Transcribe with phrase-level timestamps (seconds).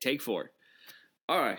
[0.00, 0.50] take four.
[1.28, 1.58] All right.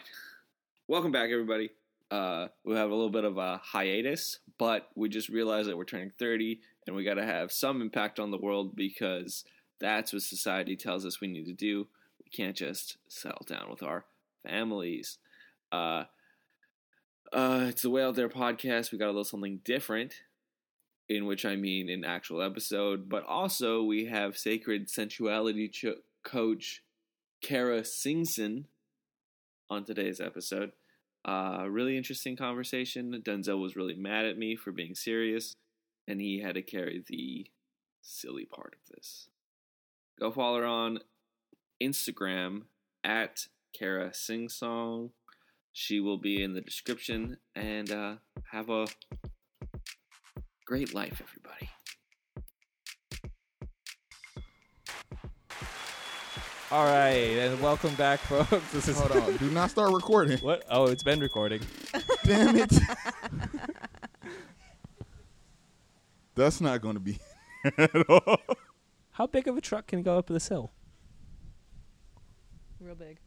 [0.88, 1.72] Welcome back, everybody.
[2.12, 5.86] Uh, we have a little bit of a hiatus, but we just realized that we're
[5.86, 9.44] turning 30 and we got to have some impact on the world because
[9.80, 11.88] that's what society tells us we need to do.
[12.24, 14.06] We can't just settle down with our
[14.48, 15.18] families.
[15.72, 16.04] Uh,
[17.34, 18.92] uh, it's the Way Out There podcast.
[18.92, 20.14] We got a little something different,
[21.10, 26.84] in which I mean an actual episode, but also we have sacred sensuality cho- coach
[27.46, 28.64] Kara Singson
[29.70, 30.72] on today's episode.
[31.24, 33.22] Uh, really interesting conversation.
[33.24, 35.54] Denzel was really mad at me for being serious,
[36.08, 37.46] and he had to carry the
[38.02, 39.30] silly part of this.
[40.20, 41.02] Go follow her on
[41.82, 42.64] Instagram
[43.04, 43.42] at
[43.78, 45.12] Kara Sing Song.
[45.72, 48.16] She will be in the description, and uh,
[48.54, 48.88] have a
[50.66, 51.70] great life, everybody.
[56.76, 58.70] All right, and welcome back, folks.
[58.74, 59.38] This is Hold on.
[59.38, 60.38] Do not start recording.
[60.40, 60.66] what?
[60.70, 61.62] Oh, it's been recording.
[62.26, 62.74] Damn it.
[66.36, 67.18] That's not going to be
[67.78, 68.42] at all.
[69.12, 70.74] How big of a truck can go up this hill?
[72.82, 73.20] Real big.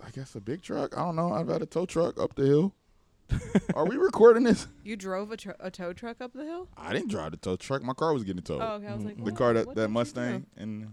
[0.00, 0.96] I guess a big truck.
[0.96, 1.32] I don't know.
[1.32, 2.74] I've had a tow truck up the hill.
[3.74, 4.68] Are we recording this?
[4.84, 6.68] You drove a, tr- a tow truck up the hill?
[6.76, 7.82] I didn't drive the tow truck.
[7.82, 8.62] My car was getting towed.
[8.62, 8.86] Oh, okay.
[8.86, 10.62] I was like, the what- car that, what that did you Mustang do?
[10.62, 10.86] in the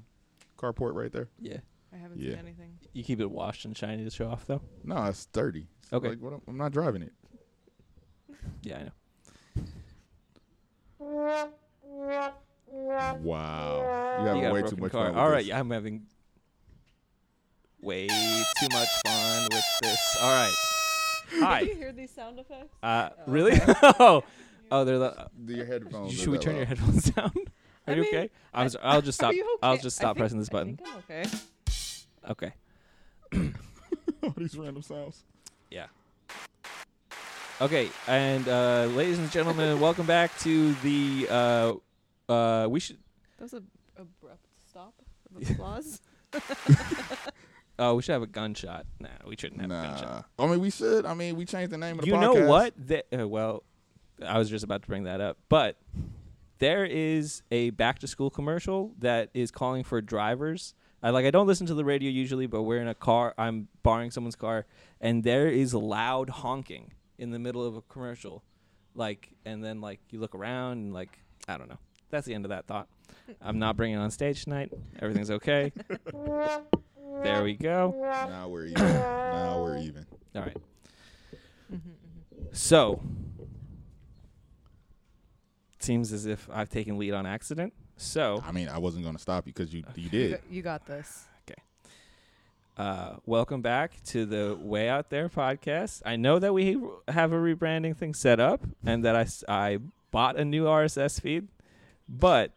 [0.57, 1.27] carport right there.
[1.39, 1.57] Yeah,
[1.95, 2.31] I haven't Yeah.
[2.31, 2.77] seen anything.
[2.93, 4.61] you keep it washed and shiny to show off, though.
[4.83, 5.67] No, it's 30.
[5.93, 6.09] Okay.
[6.09, 7.13] Like, what, am- I'm not driving it.
[8.61, 8.91] Yeah, I know.
[13.21, 14.19] Wow.
[14.21, 15.05] You have you got a way too broken much car.
[15.05, 15.47] fun with All right, this.
[15.47, 16.03] yeah, I'm having
[17.81, 20.17] way too much fun with this.
[20.21, 20.53] All right.
[21.39, 21.59] Hi.
[21.61, 22.75] Do you hear these sound effects?
[22.83, 23.59] Uh, really?
[23.99, 24.23] oh,
[24.71, 25.27] oh, they're the.
[25.45, 26.13] Do your headphones.
[26.13, 27.31] Should we that turn your headphones down?
[27.87, 28.29] Are I you mean, okay?
[28.53, 28.75] I was.
[28.81, 29.31] I'll just stop.
[29.31, 29.59] Are you okay?
[29.63, 29.81] I'll okay?
[29.83, 30.77] just I stop think- pressing this I button.
[30.77, 31.29] think I'm okay.
[32.29, 32.53] Okay.
[34.23, 35.23] All these random sounds.
[35.69, 35.87] Yeah.
[37.61, 41.27] Okay, and uh, ladies and gentlemen, welcome back to the.
[41.29, 41.73] Uh,
[42.31, 42.97] uh, we should.
[43.37, 43.63] That was a
[43.97, 44.93] abrupt stop
[45.35, 46.01] of applause.
[47.77, 48.85] Oh, we should have a gunshot.
[48.99, 50.25] Nah, we shouldn't have a gunshot.
[50.37, 50.45] Nah.
[50.45, 51.05] I mean, we should.
[51.05, 52.19] I mean, we changed the name of the You podcast.
[52.19, 52.73] know what?
[52.77, 53.63] The, uh, well,
[54.25, 55.77] I was just about to bring that up, but
[56.59, 60.73] there is a back to school commercial that is calling for drivers.
[61.05, 61.27] I like.
[61.27, 63.35] I don't listen to the radio usually, but we're in a car.
[63.37, 64.65] I'm borrowing someone's car,
[64.99, 68.41] and there is loud honking in the middle of a commercial,
[68.95, 71.77] like, and then like you look around and like I don't know.
[72.09, 72.87] That's the end of that thought.
[73.39, 74.73] I'm not bringing it on stage tonight.
[74.99, 75.71] Everything's okay.
[77.21, 77.93] there we go.
[78.01, 78.83] Now we're even.
[78.83, 80.07] now we're even.
[80.35, 80.57] All right.
[82.51, 83.01] So,
[85.79, 87.73] seems as if I've taken lead on accident.
[87.97, 90.41] So, I mean, I wasn't going to stop you because you, you You did.
[90.49, 91.25] you got this.
[91.47, 91.59] Okay.
[92.77, 96.01] Uh, welcome back to the Way Out There podcast.
[96.05, 99.79] I know that we have a rebranding thing set up and that I I
[100.11, 101.47] bought a new RSS feed,
[102.09, 102.51] but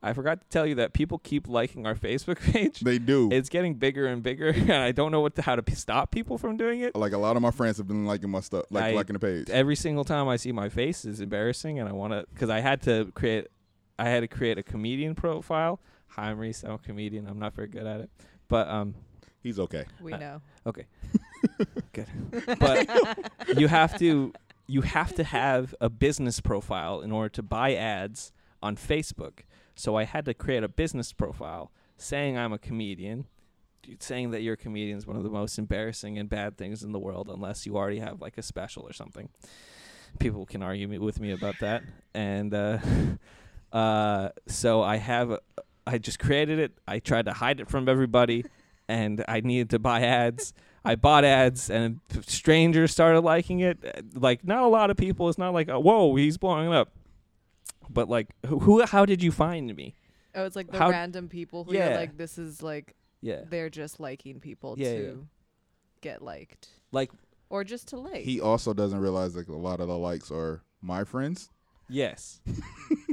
[0.00, 2.80] I forgot to tell you that people keep liking our Facebook page.
[2.80, 3.30] They do.
[3.32, 6.12] It's getting bigger and bigger, and I don't know what to, how to p- stop
[6.12, 6.94] people from doing it.
[6.94, 9.18] like a lot of my friends have been liking my stuff, like I- liking the
[9.18, 9.50] page.
[9.50, 12.60] every single time I see my face is embarrassing, and I want to because I
[12.60, 13.48] had to create,
[13.98, 15.80] I had to create a comedian profile.
[16.08, 16.62] Hi, I'm Reese.
[16.64, 17.26] I'm a comedian.
[17.26, 18.10] I'm not very good at it,
[18.48, 18.94] but um,
[19.42, 19.84] He's okay.
[20.00, 20.40] We Uh, know.
[20.66, 20.86] okay,
[21.92, 22.06] good.
[22.58, 22.88] But
[23.58, 24.32] you have to,
[24.66, 28.32] you have to have a business profile in order to buy ads
[28.62, 29.40] on Facebook.
[29.74, 33.26] So I had to create a business profile saying I'm a comedian.
[33.98, 36.92] Saying that you're a comedian is one of the most embarrassing and bad things in
[36.92, 39.28] the world, unless you already have like a special or something.
[40.18, 41.82] People can argue me, with me about that,
[42.14, 42.78] and uh,
[43.74, 45.30] uh, so I have.
[45.32, 45.40] A,
[45.86, 46.72] I just created it.
[46.88, 48.44] I tried to hide it from everybody,
[48.88, 50.54] and I needed to buy ads.
[50.84, 53.78] I bought ads, and strangers started liking it.
[54.14, 55.28] Like not a lot of people.
[55.28, 56.90] It's not like uh, whoa, he's blowing up.
[57.90, 58.58] But like, who?
[58.60, 59.94] who how did you find me?
[60.34, 61.90] Oh, it's like the How- random people who Yeah.
[61.90, 65.12] you're like, this is like, Yeah, they're just liking people Yeah, to yeah.
[66.00, 66.68] get liked.
[66.92, 67.12] like
[67.50, 68.22] Or just to like.
[68.24, 71.50] He also doesn't realize like a lot of the likes are my friends
[71.88, 72.40] yes,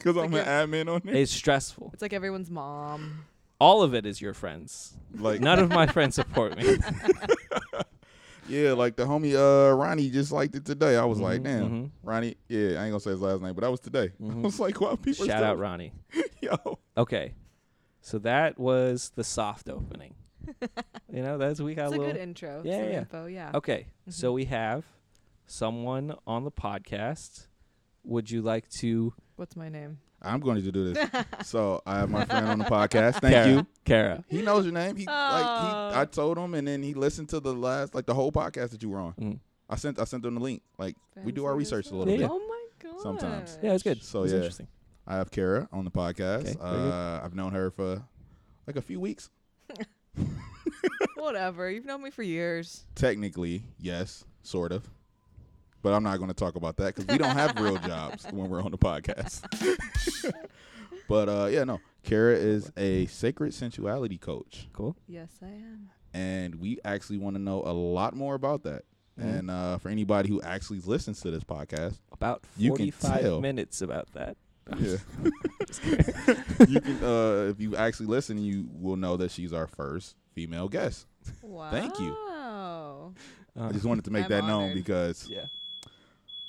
[0.00, 1.16] because I'm like an admin on it.
[1.16, 1.90] it's stressful.
[1.92, 3.24] it's like everyone's mom.
[3.60, 4.96] All of it is your friends.
[5.14, 6.78] Like None of my friends support me.
[8.48, 10.96] yeah, like the homie uh Ronnie just liked it today.
[10.96, 11.90] I was like, Mhm, damn, mhm.
[12.02, 12.36] Ronnie.
[12.48, 14.10] Yeah, I ain't gonna say his last name, but that was today.
[14.20, 14.38] Mhm.
[14.38, 15.24] I was like, wow, people.
[15.24, 15.92] are Shout out Ronnie.
[16.40, 16.78] yo.
[16.96, 17.34] Okay,
[18.00, 20.14] so that was the soft opening.
[21.12, 22.12] you know, that's we got It's a a little.
[22.14, 22.62] good intro.
[22.64, 22.98] Yeah, yeah.
[23.00, 23.50] info, yeah.
[23.54, 24.34] Okay, so Mhm.
[24.34, 24.84] we have
[25.46, 27.46] someone on the podcast.
[28.04, 29.96] Would you like to What's my name?
[30.20, 31.08] I'm going to do this.
[31.44, 33.22] so I have my friend on the podcast.
[33.22, 33.48] Thank Kara.
[33.48, 33.66] you.
[33.86, 34.24] Kara.
[34.28, 34.94] He knows your name.
[34.96, 35.16] He like
[35.46, 35.90] Oh.
[35.94, 35.98] he.
[35.98, 38.82] I told him, and then he listened to the last like the whole podcast that
[38.82, 39.14] you were on.
[39.14, 39.38] Mm.
[39.70, 40.60] I sent I sent him the link.
[40.76, 40.94] Like
[41.24, 42.20] we do our research a little Yeah, bit.
[42.24, 42.28] yeah.
[42.32, 43.00] Oh my god.
[43.00, 43.58] Sometimes.
[43.62, 44.02] Yeah, it's good.
[44.02, 44.40] So, it's yeah.
[44.40, 44.66] interesting.
[45.06, 46.48] I have Kara on the podcast.
[46.48, 48.02] Okay, uh, I've known her for
[48.66, 49.30] like a few weeks.
[51.16, 51.70] Whatever.
[51.70, 52.84] You've known me for years.
[52.94, 54.86] Technically, yes, sort of.
[55.82, 58.50] But I'm not going to talk about that because we don't have real jobs when
[58.50, 59.40] we're on the podcast.
[61.08, 61.80] but uh, yeah, no.
[62.02, 64.96] Kara is a sacred sensuality coach, Cool.
[65.06, 65.90] Yes, I am.
[66.14, 68.82] and we actually want to know a lot more about that.
[69.18, 69.38] Mhm.
[69.38, 74.36] And uh, for anybody who actually listens to this podcast, About 45 minutes about that.
[74.78, 74.96] yeah,
[76.68, 77.02] you can.
[77.04, 81.06] Uh, if you actually listen, you will know that she's our first female guest.
[81.42, 81.70] Wow.
[81.70, 82.10] Thank you.
[82.10, 83.12] Wow.
[83.58, 85.46] Uh, I just wanted to make I'm that known because yeah.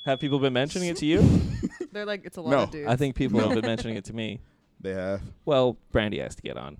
[0.04, 1.20] Have people been mentioning it to you?
[1.92, 2.88] They're like it's a lot No, of dudes.
[2.88, 3.46] I think people No.
[3.48, 4.40] have been mentioning it to me.
[4.80, 6.76] they have Well, Brandy has to get on.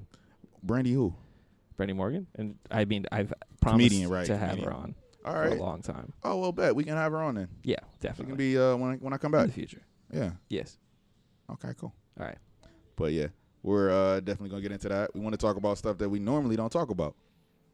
[0.62, 1.14] Brandy who.
[1.76, 4.68] Brandy Morgan, and I mean, I've promised Comedian, right, to have comedian.
[4.70, 6.12] her on All for a long time.
[6.22, 7.48] Oh well, bet we can have her on then.
[7.64, 8.26] Yeah, She definitely.
[8.32, 9.40] can be uh, when I, when I come back.
[9.42, 9.54] in back.
[9.54, 9.82] the future.
[10.12, 10.32] Yeah.
[10.48, 10.76] Yes.
[11.50, 11.70] Okay.
[11.78, 11.92] Cool.
[12.20, 12.36] All right.
[12.96, 13.28] But yeah,
[13.62, 15.14] we're uh, definitely gonna get into that.
[15.14, 17.16] We want to talk about stuff that we normally don't talk about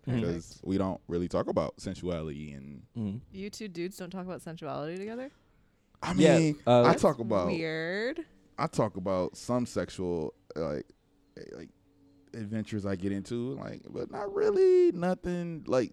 [0.09, 0.21] Mhm.
[0.21, 2.83] because we don't really talk about sensuality and.
[2.97, 3.21] Mm.
[3.33, 5.31] you two dudes don't talk about sensuality together.
[6.03, 8.25] I Yeah, mean, uh, I talk about weird.
[8.59, 10.87] I talk about some sexual like
[11.53, 11.71] like
[12.35, 15.93] adventures I get into, like, but not really nothing like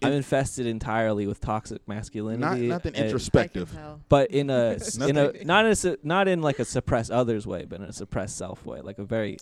[0.00, 2.68] I'm infested entirely with toxic not masculinity.
[2.68, 3.70] nothing and- introspective.
[3.72, 4.00] I can tell.
[4.08, 6.64] but in a s- in a Nothing- not in a su- not in like a
[6.64, 8.80] suppress others way, but in a suppress self way.
[8.80, 9.38] Like a very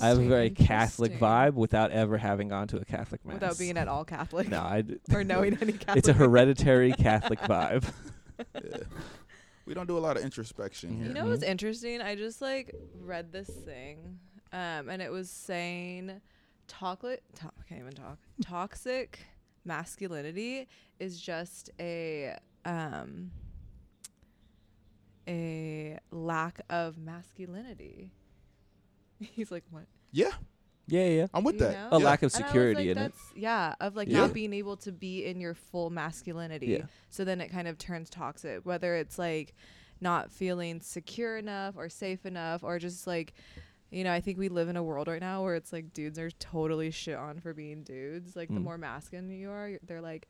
[0.00, 3.34] I have a very Catholic vibe without ever having gone to a Catholic mass.
[3.34, 4.48] Without being at all Catholic.
[4.48, 5.96] no, I d- or knowing any Catholic.
[5.98, 7.84] it's a hereditary Catholic vibe.
[8.54, 8.78] Yeah.
[9.66, 11.06] We don't do a lot of introspection here.
[11.08, 12.00] You know what's interesting?
[12.00, 14.18] I just like read this thing,
[14.52, 16.20] um, and it was saying,
[16.68, 17.22] toxic.
[17.40, 18.18] To- I can't even talk.
[18.42, 19.20] Toxic
[19.64, 20.68] masculinity
[20.98, 23.30] is just a um,
[25.28, 28.12] a lack of masculinity.
[29.20, 29.84] He's like, what?
[30.12, 30.30] yeah,
[30.86, 31.26] yeah, yeah.
[31.32, 31.72] I'm with You that.
[31.90, 31.96] know?
[31.96, 32.04] A Yeah.
[32.04, 33.14] lack of And I was security like, in it.
[33.34, 34.18] Yeah, of like Yeah.
[34.20, 36.66] not being able to be in your full masculinity.
[36.68, 36.86] Yeah.
[37.10, 39.54] So then it kind of turns toxic, whether it's like
[40.00, 43.32] not feeling secure enough or safe enough or just like
[43.94, 46.18] you know, I think we live in a world right now where it's like dudes
[46.18, 48.34] are totally shit on for being dudes.
[48.34, 48.64] Like the Mm.
[48.64, 50.26] more masculine you are, they're like,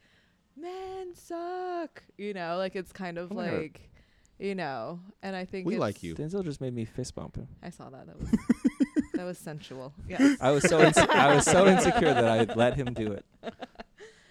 [0.56, 2.02] men suck.
[2.18, 3.90] You know, like it's kind of Oh like,
[4.38, 6.14] you know, and I think We it's- like you.
[6.14, 7.48] Denzel just made me fist bump him.
[7.62, 8.06] I saw that.
[8.06, 8.30] That was
[9.14, 9.92] that was sensual.
[10.08, 10.36] Yes.
[10.40, 13.24] I was so inse- I was so insecure that I let him do it.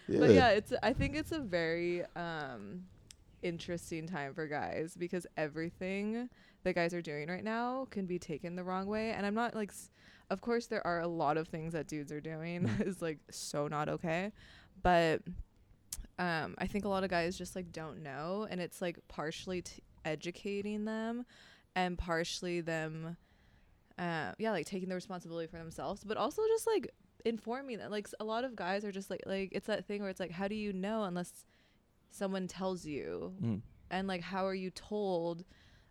[0.10, 0.20] Yeah.
[0.20, 2.84] But yeah, it's I think it's a very um
[3.42, 6.30] interesting time for guys because everything
[6.64, 9.12] that guys are doing right now can be taken the wrong way.
[9.12, 9.90] And I'm not like s-
[10.30, 13.20] of course there are a lot of things that dudes are doing that is like
[13.30, 14.32] so not okay.
[14.82, 15.22] But
[16.20, 18.48] um I think a lot of guys just like don't know.
[18.50, 21.26] And it's like partially t- educating them
[21.76, 23.18] and partially them
[24.00, 26.90] uh yeah like taking the responsibility for themselves but also just like
[27.26, 27.92] informing them.
[27.92, 30.20] Like s- a lot of guys are just like like it's that thing where it's
[30.20, 31.46] like how do you know unless
[32.12, 33.34] someone tells you?
[33.44, 33.62] Mm.
[33.92, 35.46] and like how are you told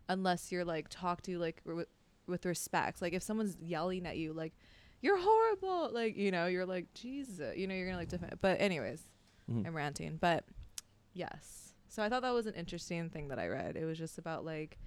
[0.09, 1.85] unless you're like talked to like r-
[2.27, 3.01] with, respect.
[3.01, 4.53] Like if someone's yelling at you like
[5.01, 8.61] you're horrible like you know you're like jesus you know you're gonna like defend but
[8.61, 9.03] anyways
[9.51, 9.67] Mhm.
[9.67, 10.45] i'm ranting but
[11.13, 11.73] yes.
[11.89, 13.75] So i thought that was an interesting thing that i read.
[13.75, 14.77] It was just about like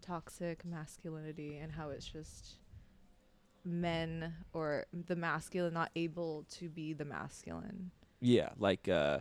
[0.00, 2.54] toxic masculinity and how it's just
[3.64, 7.90] men or the masculine not able to be the masculine.
[8.20, 9.18] Yeah, like uh,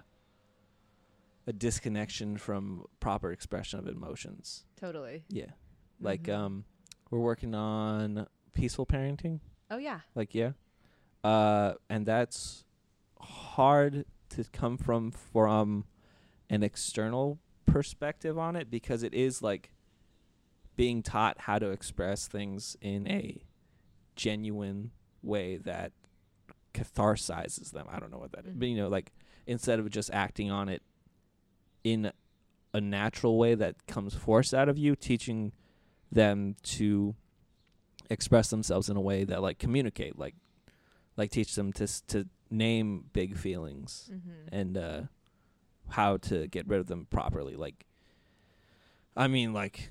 [1.47, 4.65] a disconnection from proper expression of emotions.
[4.75, 5.51] totally Yeah,
[5.99, 6.33] like Mhm.
[6.35, 6.65] um,
[7.09, 9.39] we're working on peaceful parenting.
[9.71, 10.51] oh yeah Like yeah,
[11.23, 12.65] uh, and that's
[13.21, 15.85] hard to come from from
[16.49, 19.71] an external perspective on it because it is like
[20.75, 23.41] being taught how to express things in a
[24.15, 24.91] genuine
[25.23, 25.91] way that
[26.73, 27.87] catharsizes them.
[27.89, 29.11] I don't know what that is, but you know, like
[29.45, 30.81] instead of just acting on it
[31.91, 32.11] in
[32.73, 35.53] a natural way that comes forced out of you, teaching
[36.11, 37.15] them to
[38.09, 40.35] express themselves in a way that like communicate, like
[41.15, 44.55] like teach them to s- to name big feelings mm-hmm.
[44.55, 45.01] and uh
[45.89, 47.55] how to get rid of them properly.
[47.55, 47.85] Like
[49.15, 49.89] I mean like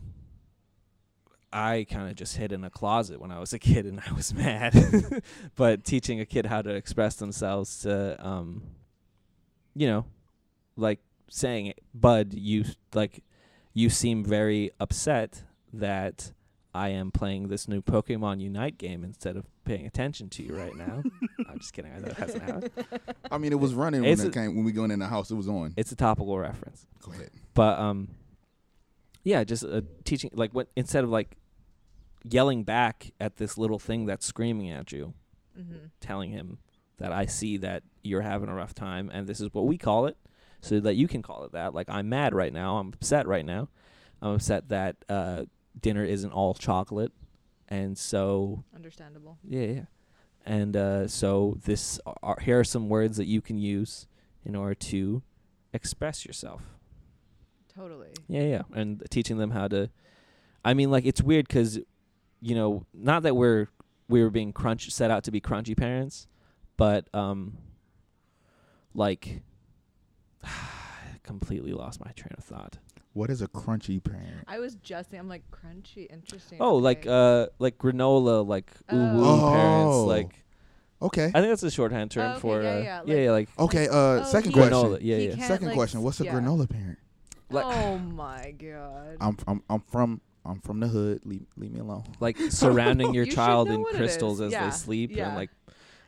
[1.52, 4.12] I kind of just hid in a closet when I was a kid and I
[4.12, 4.74] was mad.
[5.56, 8.62] but teaching a kid how to express themselves to um
[9.74, 10.06] you know,
[10.76, 12.64] like saying, "Bud, you
[12.94, 13.22] like
[13.74, 15.42] you seem very upset
[15.72, 16.32] that
[16.74, 20.74] I am playing this new Pokemon Unite game instead of paying attention to you right
[20.76, 21.02] now.
[21.50, 21.92] I'm just kidding.
[21.92, 22.70] I know that hasn't happened.
[23.30, 25.30] I mean, it was running when It's it came when we going in the house.
[25.30, 25.72] It was on.
[25.76, 26.86] It's a topical reference.
[27.02, 27.30] Go ahead.
[27.54, 28.08] But um,
[29.24, 31.36] yeah, just uh, teaching like what instead of like
[32.24, 35.14] yelling back at this little thing that's screaming at you,
[35.58, 35.86] Mm-hmm.
[36.00, 36.58] telling him
[36.98, 40.04] that I see that you're having a rough time and this is what we call
[40.04, 40.18] it,
[40.60, 41.74] so that you can call it that.
[41.74, 42.78] Like I'm mad right now.
[42.78, 43.68] I'm upset right now.
[44.22, 45.44] I'm upset that uh,
[45.80, 47.12] dinner isn't all chocolate,
[47.68, 49.38] and so Understandable.
[49.46, 49.80] yeah, yeah.
[50.44, 54.06] And uh, so this are, here are some words that you can use
[54.44, 55.22] in order to
[55.72, 56.62] express yourself.
[57.74, 58.08] Totally.
[58.28, 59.90] Yeah, yeah, and teaching them how to.
[60.64, 61.78] I mean, like it's weird because,
[62.40, 63.68] you know, not that we're
[64.08, 66.28] we were being crunch set out to be crunchy parents,
[66.76, 67.58] but um,
[68.94, 69.42] like,
[71.22, 72.78] completely lost my train of thought.
[73.12, 74.44] What is a crunchy parent?
[74.46, 76.58] I was just thinking, I'm like crunchy, interesting.
[76.60, 79.50] Oh, like uh, like granola, like ooh woo Oh.
[79.52, 80.04] parents, Oh.
[80.06, 80.44] like
[81.02, 81.26] Okay.
[81.26, 83.88] I think that's a shorthand term okay, for yeah, uh, yeah, yeah, yeah, like Okay.
[83.88, 84.72] Uh, Oh, second he- question.
[84.74, 84.98] granola.
[85.00, 85.46] Yeah, he yeah.
[85.46, 86.02] Second like, question.
[86.02, 86.34] What's a yeah.
[86.34, 86.98] granola parent?
[87.50, 89.16] like- oh my god.
[89.20, 91.20] I'm I'm I'm from I'm from the hood.
[91.24, 92.04] Leave leave me alone.
[92.20, 95.28] like surrounding your You child in crystals as Yeah, they sleep yeah.
[95.28, 95.50] and like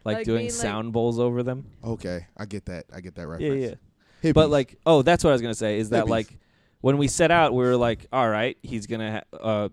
[0.04, 1.66] like, Like, doing being, like- sound bowls over them.
[1.82, 2.84] Okay, I get that.
[2.92, 3.62] I get that Yeah, reference.
[3.62, 3.74] yeah.
[4.22, 4.34] Hippies.
[4.34, 6.10] But like, oh, that's what I was gonna say is that Hippies.
[6.10, 6.38] like
[6.80, 9.68] when we set out, we were like, all right, he's gonna ha- uh,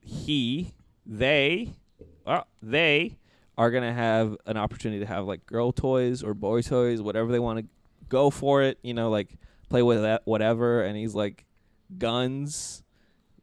[0.00, 0.72] he,
[1.06, 1.74] they,
[2.26, 3.18] uh, they
[3.58, 7.38] are gonna have an opportunity to have like girl toys or boy toys, whatever they
[7.38, 7.66] want to
[8.08, 8.78] go for it.
[8.82, 9.36] You know, like
[9.68, 10.82] play with that whatever.
[10.82, 11.44] And he's like,
[11.98, 12.82] guns,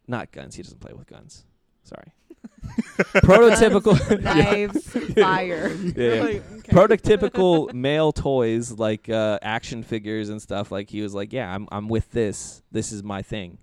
[0.08, 0.56] not guns.
[0.56, 1.46] He doesn't play with guns.
[1.84, 2.14] Sorry.
[3.00, 5.70] Prototypical knives, fire.
[5.96, 6.22] Yeah.
[6.22, 6.72] Like, okay.
[6.72, 10.72] prototypical male toys like uh, action figures and stuff.
[10.72, 12.62] Like he was like, "Yeah, I'm I'm with this.
[12.72, 13.58] This is my thing,"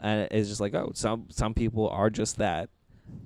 [0.00, 2.68] and it's just like, oh, some some people are just that,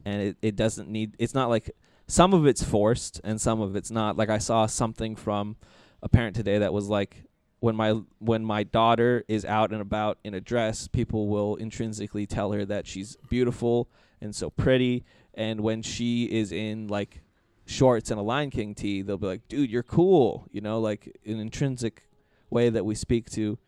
[0.04, 1.16] and it it doesn't need.
[1.18, 1.70] It's not like
[2.06, 4.16] some of it's forced and some of it's not.
[4.16, 5.56] Like I saw something from
[6.02, 7.24] a parent today that was like.
[7.60, 12.24] When my when my daughter is out and about in a dress, people will intrinsically
[12.24, 15.04] tell her that she's beautiful and so pretty.
[15.34, 17.22] And when she is in like
[17.66, 21.16] shorts and a Lion King tee, they'll be like, "Dude, you're cool," you know, like
[21.24, 22.08] an intrinsic
[22.50, 23.58] way that we speak to.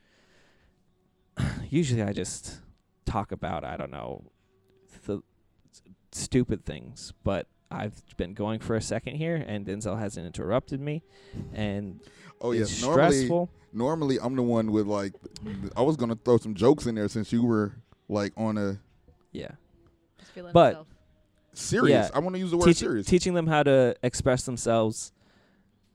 [1.69, 2.61] Usually, I just
[3.05, 4.25] talk about I don't know
[5.07, 5.23] the
[6.13, 11.03] stupid things, but I've been going for a second here, and Denzel hasn't interrupted me,
[11.53, 12.01] and
[12.41, 13.51] oh it's yes, normally stressful.
[13.73, 15.13] normally I'm the one with like
[15.77, 17.77] I was gonna throw some jokes in there since you were
[18.09, 18.81] like on a
[19.33, 19.53] Yeah,
[20.31, 20.87] feeling But- himself.
[21.53, 22.09] serious.
[22.11, 22.17] Yeah.
[22.17, 23.07] I want to use the word Teach- serious.
[23.07, 25.13] teaching them how to express themselves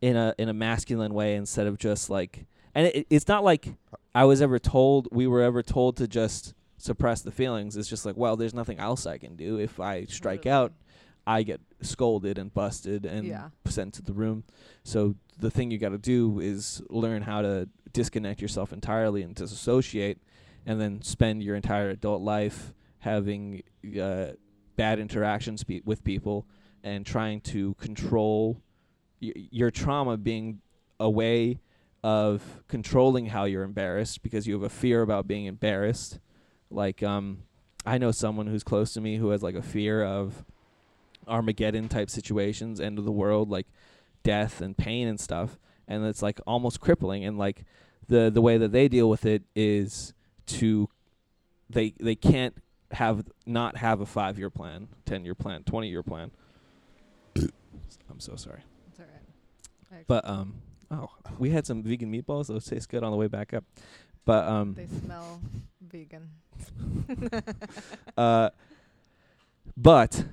[0.01, 3.75] in a in a masculine way instead of just like and it, it's not like
[4.13, 8.05] I was ever told we were ever told to just suppress the feelings it's just
[8.05, 10.63] like well there's nothing else I can do if I strike Literally.
[10.65, 10.73] out
[11.25, 13.49] I get scolded and busted and Yeah.
[13.67, 14.43] sent to the room
[14.83, 19.33] so the thing you got to do is learn how to disconnect yourself entirely and
[19.33, 20.19] disassociate
[20.65, 22.73] and then spend your entire adult life
[23.05, 23.61] having
[24.01, 24.31] uh,
[24.75, 26.47] bad interactions pe- with people
[26.83, 28.59] and trying to control
[29.21, 30.59] y- your trauma being
[30.99, 31.59] a way
[32.03, 36.17] of controlling how you're embarrassed because you have a fear about being embarrassed.
[36.71, 37.43] Like um
[37.85, 40.43] I know someone who's close to me who has like a fear of
[41.27, 43.67] Armageddon type situations end of the world like
[44.23, 47.65] death and pain and stuff and it's like almost crippling and like
[48.07, 50.13] the the way that they deal with it is
[50.47, 50.89] to
[51.69, 52.55] they they can't
[52.91, 56.31] have not have a 5 year plan 10 year plan 20 year plan.
[57.35, 58.61] I'm so sorry.
[58.91, 59.05] It's all
[59.91, 60.05] right.
[60.07, 60.55] But um
[60.91, 62.47] oh we had some vegan meatballs.
[62.47, 63.63] Those taste good on the way back up.
[64.25, 65.41] But um They smell
[65.81, 66.29] vegan.
[68.17, 68.49] uh,
[69.77, 70.25] but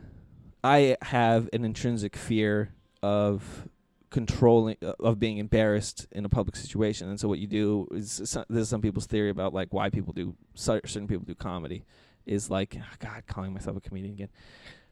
[0.63, 3.69] I have an intrinsic fear of
[4.11, 7.09] controlling uh, of being embarrassed in a public situation.
[7.09, 9.91] And so what you do is so- this is some people's theory about like why
[9.91, 11.85] people do cer- certain people do comedy
[12.26, 14.29] is like oh god calling myself a comedian again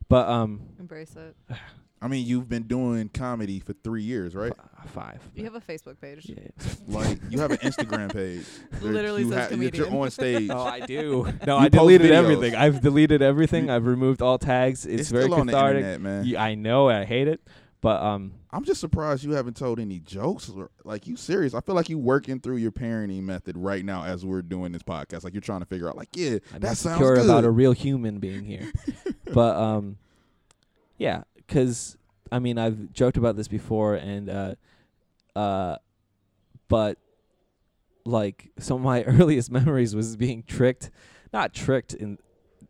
[0.08, 1.36] but um Embrace it.
[2.02, 4.54] I mean, you've been doing comedy for three years, right?
[4.82, 6.24] f- five You have a Facebook page.
[6.30, 6.48] yeah.
[6.88, 8.46] Like you have an Instagram page.
[8.80, 10.48] Literally you says ha- that you're on stage.
[10.50, 11.30] Oh, I do.
[11.46, 12.14] No, You I deleted videos.
[12.14, 12.54] everything.
[12.54, 13.68] I've deleted everything.
[13.68, 14.86] I've removed all tags.
[14.86, 15.76] It's, it's very still on the cathartic.
[15.84, 16.24] internet, man.
[16.24, 16.88] Yeah, I know.
[16.88, 17.42] I hate it,
[17.80, 20.48] but um, I'm just surprised you haven't told any jokes.
[20.50, 21.54] or- Like you serious?
[21.54, 24.82] I feel like you working through your parenting method right now as we're doing this
[24.82, 25.24] podcast.
[25.24, 27.24] Like you're trying to figure out, like, yeah, I'm that sounds good.
[27.24, 28.70] about a real human being here.
[29.32, 29.96] but um,
[30.98, 31.96] yeah, because
[32.30, 34.54] I mean I've joked about this before, and uh,
[35.34, 35.76] uh,
[36.68, 36.98] but
[38.04, 40.90] like some of my earliest memories was being tricked,
[41.32, 42.18] not tricked in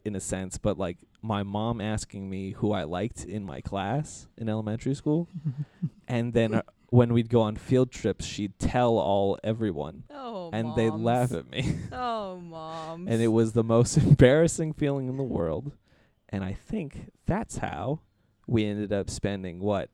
[0.04, 4.26] in a sense, but like my mom asking me who I liked in my class
[4.36, 5.28] in elementary school,
[6.08, 10.74] and then uh, when we'd go on field trips, she'd tell all everyone, Oh, and
[10.74, 13.06] they'd laugh at me, Oh, mom.
[13.08, 15.72] and it was the most embarrassing feeling in the world.
[16.28, 18.00] And I think that's how
[18.46, 19.90] we ended up spending what.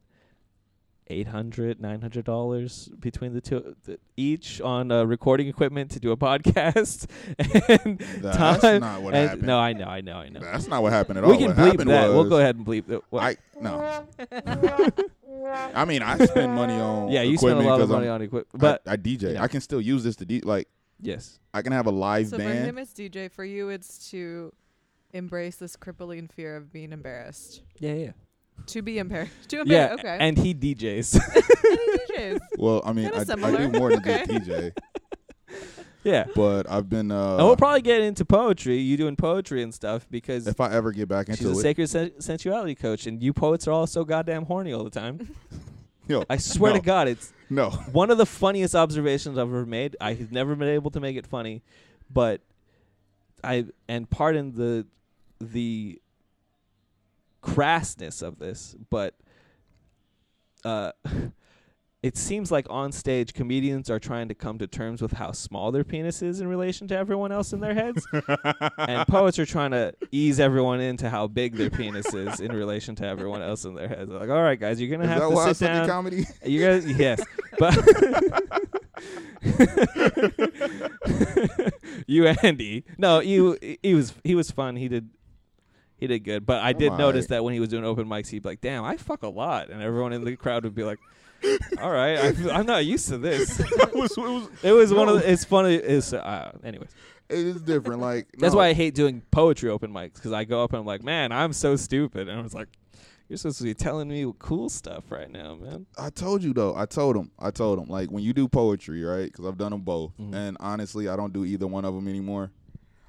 [1.09, 6.17] 800 900 dollars between the two th- each on uh, recording equipment to do a
[6.29, 7.07] podcast
[7.39, 9.47] and That's time not what and- happened.
[9.47, 11.39] no i know i know i know That's not what happened at we all.
[11.39, 12.09] We can what bleep happened that.
[12.11, 13.03] We'll go ahead and bleep that.
[13.11, 14.07] What- I no.
[15.75, 18.07] I mean, I spend money on yeah, you spend a equipment lot of 'cause money
[18.07, 19.35] I'm- on equipment, but I, I DJ.
[19.35, 19.43] yeah.
[19.43, 20.41] I can still use this to D.
[20.41, 20.69] Like
[21.01, 22.67] yes, I can have a live so for band.
[22.67, 23.31] him, it's DJ.
[23.31, 24.53] For you, it's to
[25.13, 27.63] embrace this crippling fear of being embarrassed.
[27.79, 28.11] yeah, yeah,
[28.67, 29.49] To be embarrassed.
[29.49, 29.63] To yeah.
[29.63, 30.01] embarrass.
[30.01, 30.17] okay.
[30.21, 31.23] And he DJs.
[31.33, 32.41] He DJs.
[32.59, 34.25] well, I mean, I, I do more than Okay.
[34.27, 34.73] just DJ,
[36.05, 37.11] yeah, but I've been.
[37.11, 38.79] Uh, and we'll probably get into poetry.
[38.79, 41.37] You doing poetry and stuff because if I ever get back into it.
[41.37, 44.73] she's into a sacred sen- sensuality coach, and you poets are all so goddamn horny
[44.73, 45.35] all the time.
[46.09, 49.67] yo, I swear no, to God, it's no, one of the funniest observations I've ever
[49.67, 49.97] made.
[50.01, 51.63] I've never been able to make it funny,
[52.11, 52.41] but
[53.43, 54.87] I and pardon the
[55.41, 56.01] the
[57.47, 59.15] crassness of this, but
[60.65, 60.93] uh,
[62.03, 65.73] it seems like on stage comedians are trying to come to terms with how small
[65.73, 68.07] their penis is in relation to everyone else in their heads,
[68.79, 72.95] and poets are trying to ease everyone into how big their penis is in relation
[72.97, 74.11] to everyone else in their heads.
[74.11, 75.87] They're like, all right, guys, you're gonna is have to sit down.
[75.87, 76.27] comedy?
[76.45, 77.25] You guys, yes,
[77.59, 77.75] but
[82.07, 84.77] you Andy, no, you he was he was fun.
[84.77, 85.11] He did
[85.99, 88.29] he did good, but I did I'm notice that when he was doing open mics,
[88.29, 90.85] he'd be like, "Damn, I fuck a lot," and everyone in the crowd would be
[90.85, 90.99] like,
[91.81, 95.09] "All right, I, I'm not used to this." it was, it was, It was one
[95.09, 95.75] of the, it's funny.
[95.75, 96.91] It's uh, anyways.
[97.29, 98.01] it is different.
[98.01, 100.81] Like That's no, why I hate doing poetry open mics because I go up and
[100.81, 102.69] I'm like, "Man, I'm so stupid," and I was like.
[103.29, 105.87] You're supposed to be telling me cool stuff right now, man.
[105.99, 106.77] I told you though.
[106.77, 107.33] I told him.
[107.41, 109.25] I told him like when you do poetry, right?
[109.25, 110.33] Because I've done them both, Mhm.
[110.33, 112.53] and honestly, I don't do either one of them anymore.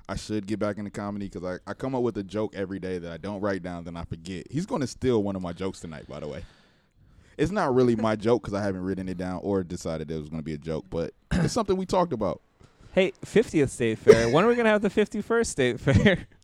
[0.09, 2.79] I should get back into comedy because I, I come up with a joke every
[2.79, 4.45] day that I don't write down, then I forget.
[4.49, 6.45] He's going to steal one of my jokes tonight, by the way.
[7.37, 10.29] It's not really my joke because I haven't written it down or decided it was
[10.29, 12.41] going to be a joke, but it's something we talked about.
[12.93, 14.29] Hey, 50th State Fair.
[14.29, 16.25] when are we gonna have the 51st State Fair?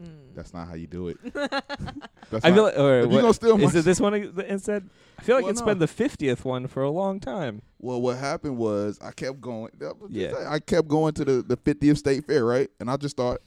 [0.00, 0.34] Mm.
[0.34, 1.18] That's not how you do it.
[1.34, 4.14] That's I not- feel like, or if you what- gonna steal is it this one
[4.14, 4.88] instead?
[5.18, 5.66] I feel like Well, it's no.
[5.66, 7.62] been the 50th one for a long time.
[7.78, 9.70] Well, what happened was I kept going.
[10.08, 10.32] Yeah.
[10.48, 12.70] I kept going to the the 50th state fair, right?
[12.80, 13.40] And I just thought,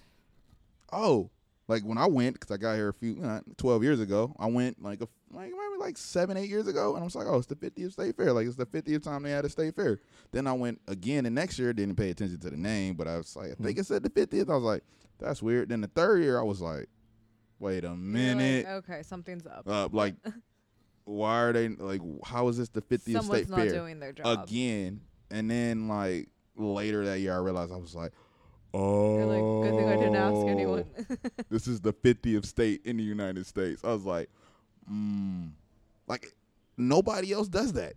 [0.92, 1.30] oh,
[1.68, 4.36] like when I went because I got here a few uh, 12 years ago.
[4.38, 7.28] I went like a like maybe like seven eight years ago, and I was like,
[7.28, 8.32] oh, it's the 50th state fair.
[8.34, 10.00] Like it's the 50th time they had a state fair.
[10.32, 11.74] Then I went again the next year.
[11.74, 14.10] Didn't pay attention to the name, but I was like, I think it said the
[14.10, 14.50] 50th.
[14.50, 14.84] I was like,
[15.20, 15.70] that's weird.
[15.70, 16.88] Then the third year, I was like,
[17.60, 19.64] wait a You're like, minute, okay, something's up.
[19.68, 20.16] uh, like.
[21.08, 22.02] Why are they like?
[22.24, 23.70] How is this the 50th Someone's state not fair?
[23.70, 24.44] doing their job.
[24.44, 25.02] again.
[25.30, 28.12] And then like later that year, I realized I was like,
[28.74, 30.86] oh, You're like, good thing I didn't ask anyone.
[31.52, 33.84] this is the 50th state in the United States.
[33.84, 34.30] I was like,
[34.92, 35.50] mm,
[36.08, 36.34] like
[36.78, 37.94] nobody else does that.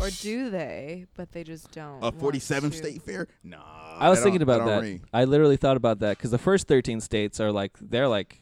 [0.00, 1.06] or do they?
[1.14, 1.98] But they just don't.
[1.98, 2.76] A want 47th to.
[2.76, 3.28] state fair?
[3.42, 3.58] Nah.
[3.98, 4.80] I was thinking about don't that.
[4.80, 5.02] ring.
[5.12, 8.40] I literally thought about that because the first 13 states are like they're like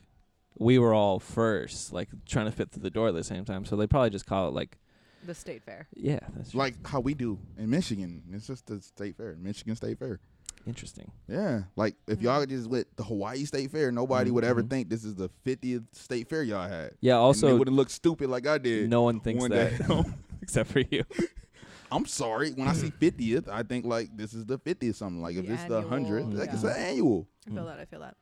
[0.59, 3.64] we were all first, like trying to fit through the door at the same time.
[3.64, 4.79] So they probably just call it like
[5.25, 5.88] The state fair.
[5.94, 8.22] yeah, that's Like how we do in Michigan.
[8.33, 10.20] It's just the state fair, Michigan State Fair.
[10.66, 11.11] Interesting.
[11.29, 14.70] Yeah, like if y'all just went the Hawaii State Fair, nobody would ever Mhm.
[14.70, 16.92] think this is the 50th state fair y'all had.
[17.01, 17.14] Yeah.
[17.14, 18.88] and they Also, wouldn't look stupid like I did.
[18.90, 20.07] no one thinks one that
[20.42, 21.05] except for you.
[21.92, 22.53] I'm sorry.
[22.53, 25.20] When I see 50th, I think like this is the 50th something.
[25.20, 26.70] Like if The it's the 100th, annual, like it's yeah.
[26.70, 27.29] an annual.
[27.46, 27.66] I feel Mm.
[27.66, 27.79] that.
[27.81, 28.16] I feel that.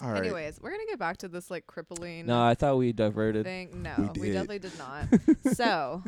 [0.00, 0.18] All right.
[0.22, 3.44] Anyways, we're gonna get back to this like crippling No, I thought we diverted.
[3.44, 3.82] thing.
[3.82, 4.32] No, We we, did.
[4.34, 5.06] definitely did not.
[5.54, 6.04] so,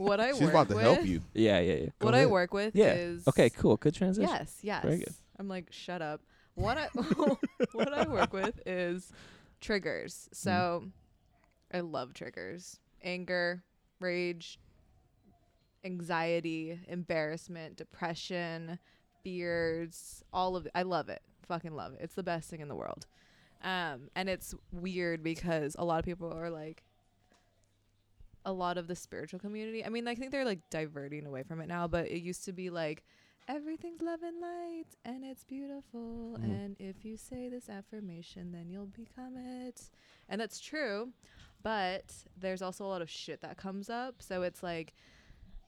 [0.00, 1.20] what I She's work about to with, help you.
[1.34, 1.86] Yeah, yeah, yeah.
[1.98, 2.30] Go what I ahead.
[2.30, 2.92] work with Yeah.
[2.94, 3.76] is Okay, cool.
[3.76, 4.28] Good transition.
[4.30, 4.82] Yes, yes.
[4.82, 5.14] Very good.
[5.38, 6.20] I'm like, shut up.
[6.54, 6.86] What I
[7.72, 9.12] what I work with is
[9.60, 10.28] triggers.
[10.32, 10.36] Mm.
[10.36, 10.84] So
[11.72, 12.78] I love triggers.
[13.02, 13.62] Anger,
[14.00, 14.58] rage,
[15.84, 18.78] anxiety, embarrassment, depression,
[19.22, 20.72] fears, all of it.
[20.74, 21.22] I love it.
[21.46, 22.00] Fucking love it.
[22.02, 23.06] It's the best thing in the world.
[23.62, 26.82] Um and it's weird because a lot of people are like
[28.44, 29.84] a lot of the spiritual community.
[29.84, 32.52] I mean, I think they're like diverting away from it now, but it used to
[32.52, 33.02] be like
[33.48, 36.44] everything's love and light and it's beautiful Mhm.
[36.44, 39.90] and if you say this affirmation then you'll become it.
[40.28, 41.12] And that's true,
[41.62, 44.22] but there's also a lot of shit that comes up.
[44.22, 44.94] So it's like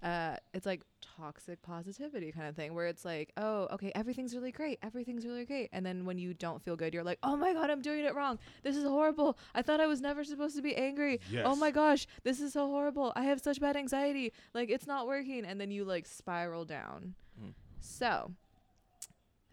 [0.03, 4.51] uh, it's like toxic positivity kind of thing where it's like, oh, okay, everything's really
[4.51, 7.53] great, everything's really great, and then when you don't feel good, you're like, oh my
[7.53, 8.39] god, I'm doing it wrong.
[8.63, 9.39] This is horrible.
[9.55, 11.21] I thought I was never supposed to be angry.
[11.45, 13.13] Oh my gosh, this is so horrible.
[13.15, 14.33] I have such bad anxiety.
[14.55, 17.15] Like it's not working, and then you like spiral down.
[17.41, 17.53] Mm.
[17.81, 18.33] So,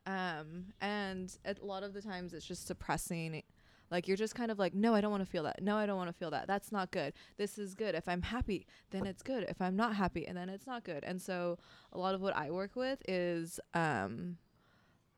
[0.05, 3.43] um, and a lot of the times it's just suppressing
[3.91, 5.61] like you're just kind of like, no, I don't want to feel that.
[5.63, 6.47] No, I don't want to feel that.
[6.47, 7.13] That's not good.
[7.37, 7.95] This is good.
[7.95, 9.43] If I'm happy, then it's good.
[9.49, 11.03] If I'm not happy, and then it's not good.
[11.03, 11.57] And so
[11.91, 14.37] a lot of what I work with is um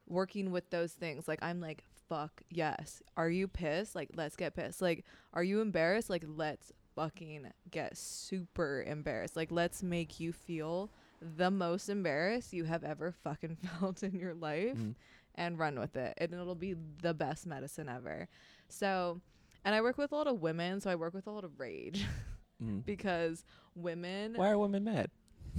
[0.08, 1.28] working with those things.
[1.28, 3.02] Like I'm like, fuck yes.
[3.18, 3.96] Are you pissed?
[3.96, 4.82] Like let's get pissed.
[4.82, 6.10] Like are you embarrassed?
[6.10, 9.36] Like let's fucking get super embarrassed.
[9.36, 14.34] Like let's make you feel the most embarrassed you have ever fucking felt in your
[14.34, 14.96] life Mhm.
[15.36, 16.14] and run with it.
[16.18, 18.28] And it'll be the best medicine ever.
[18.72, 19.22] So,
[19.66, 21.60] and I work with a lot of women, so I work with a lot of
[21.60, 22.06] rage
[22.64, 22.86] Mm.
[22.86, 24.34] because women.
[24.36, 25.10] Why are women mad?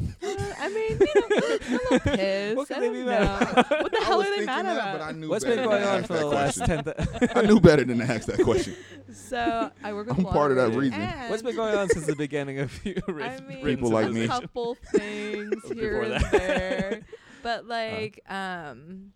[0.01, 0.27] Uh,
[0.59, 2.57] I mean, you know, a little pissed.
[2.57, 3.51] What could I they don't be mad know.
[3.61, 3.71] about?
[3.83, 4.99] What the I hell are they mad that, about?
[4.99, 6.85] But I knew What's better been going on for the last ten?
[6.85, 6.97] Th-
[7.35, 8.75] I knew better than to ask that question.
[9.13, 10.19] So I work with.
[10.19, 11.01] I'm a lot part of that reason.
[11.29, 13.03] What's been going on since the beginning of you?
[13.09, 14.25] I mean, People like me.
[14.25, 17.01] a couple things here and there,
[17.43, 19.13] but like, um,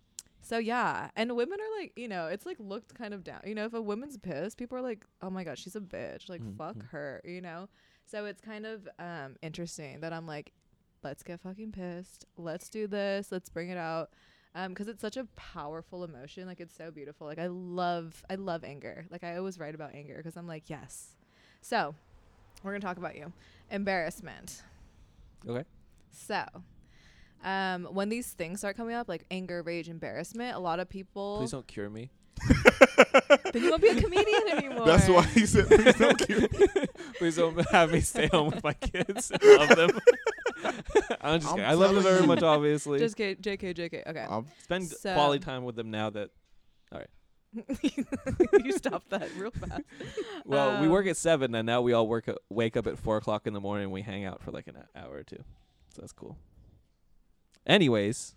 [0.47, 3.41] so yeah, and women are like, you know, it's like looked kind of down.
[3.45, 6.29] You know, if a woman's pissed, people are like, oh my god, she's a bitch.
[6.29, 7.21] Like, Mm, fuck her.
[7.25, 7.67] You know,
[8.05, 10.53] so it's kind of um interesting that I'm like,
[11.03, 12.25] let's get fucking pissed.
[12.37, 13.31] Let's do this.
[13.31, 14.11] Let's bring it out.
[14.55, 16.47] Um, because it's such a powerful emotion.
[16.47, 17.27] Like it's so beautiful.
[17.27, 19.05] Like I love, I love anger.
[19.11, 21.09] Like I always write about anger because I'm like, yes.
[21.61, 21.93] So,
[22.63, 23.31] we're gonna talk about you.
[23.69, 24.63] Embarrassment.
[25.47, 25.63] Okay.
[26.11, 26.43] So,
[27.43, 31.37] um, when these things start coming up, like anger, rage, embarrassment, a lot of people
[31.39, 32.09] Please don't cure me.
[33.53, 34.85] then you won't be a comedian anymore.
[34.85, 36.67] That's why he said, please don't cure me.
[37.17, 39.89] Please don't have me stay home with my kids I love them.
[41.21, 41.65] I'm just I'm kidding.
[41.65, 42.99] I love them very much, obviously.
[42.99, 44.07] Just K- JK, JK.
[44.07, 44.25] Okay.
[44.29, 46.29] I'm Spend So- quality time with them now that.
[46.91, 47.07] All right.
[48.63, 49.81] you stopped that real fast.
[50.45, 52.97] Well, we Um, work at seven, and now we all work at, wake up at
[52.99, 53.85] four o'clock in the morning.
[53.85, 55.43] and We hang out for like an hour or two,
[55.93, 56.37] so that's cool.
[57.67, 58.33] Anyways,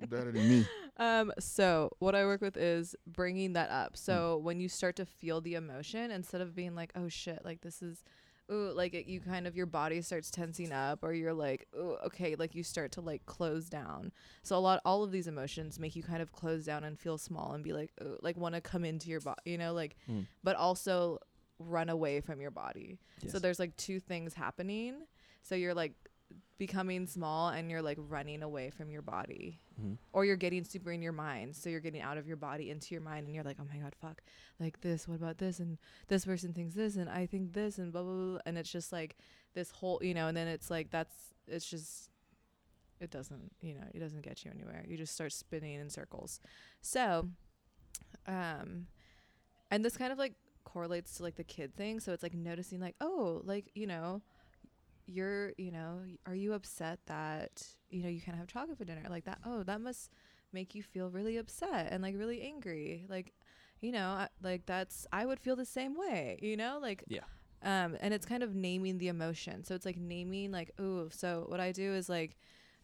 [0.00, 0.66] you better than me.
[0.96, 3.96] Um, so what I work with is bringing that up.
[3.96, 7.62] So when you start to feel the emotion, instead of being like, "Oh shit," like
[7.62, 8.04] this is,
[8.48, 11.98] ooh, like it, you kind of your body starts tensing up, or you're like, "Oh,
[12.06, 14.12] okay," like you start to like close down.
[14.44, 17.18] So a lot, all of these emotions make you kind of close down and feel
[17.18, 19.96] small and be like, ooh, like want to come into your body, you know, like,
[20.08, 20.26] Mm.
[20.44, 21.18] but also
[21.58, 23.00] run away from your body.
[23.26, 24.94] So there's like two things happening.
[25.42, 25.94] So you're like
[26.56, 29.60] becoming small and you're like running away from your body.
[29.80, 29.98] Mhm.
[30.12, 32.94] or you're getting super in your mind so you're getting out of your body into
[32.94, 34.22] your mind and you're like oh my god fuck.
[34.60, 35.58] Like this what about this?
[35.58, 38.38] And this person thinks this and i think this and blah blah blah.
[38.46, 39.16] And it's just like
[39.54, 41.14] this whole you know and then it's like that's
[41.48, 42.08] it's just
[43.00, 44.84] it doesn't you know it doesn't get you anywhere.
[44.86, 46.38] You just start spinning in circles.
[46.80, 47.28] So
[48.28, 48.86] um
[49.72, 51.98] and this kind of like correlates to like the kid thing.
[51.98, 54.22] So it's like noticing like oh like you know
[55.06, 59.02] you're you know are you upset that you know you can't have chocolate for dinner?
[59.08, 60.10] Like that oh that must
[60.52, 63.04] make you feel really upset and like really angry.
[63.08, 63.32] Like
[63.80, 66.78] you know I- like that's i would feel the same way you know?
[66.80, 67.20] Like Yeah.
[67.62, 69.64] um and it's kind of naming the emotion.
[69.64, 72.36] So it's like naming like oh so what i do is like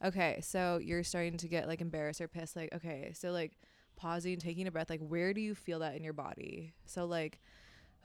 [0.05, 3.59] okay so you're starting to get like embarrassed or pissed like okay so like
[3.97, 6.73] pausing taking a breath like where do you feel that in your body?
[6.87, 7.39] So like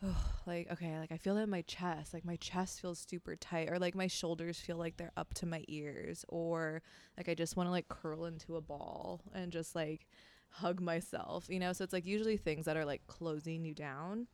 [0.04, 3.36] oh, like okay like i feel it in my chest like my chest feels super
[3.36, 6.82] tight or like my shoulders feel like they're up to my ears or
[7.18, 10.08] like i just want to like curl into a ball and just like
[10.50, 11.74] hug myself you know?
[11.74, 14.28] So it's like usually things that are like closing you down.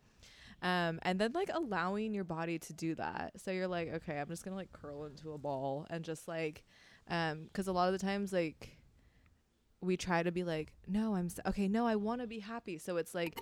[0.61, 3.31] Um, and then like allowing your body to do that.
[3.37, 6.63] So you're like okay i'm just gonna like curl into a ball and just like
[7.09, 8.77] um because a lot of the times like
[9.81, 12.77] we try to be like no i'm s- okay no i want to be happy.
[12.77, 13.39] So it's like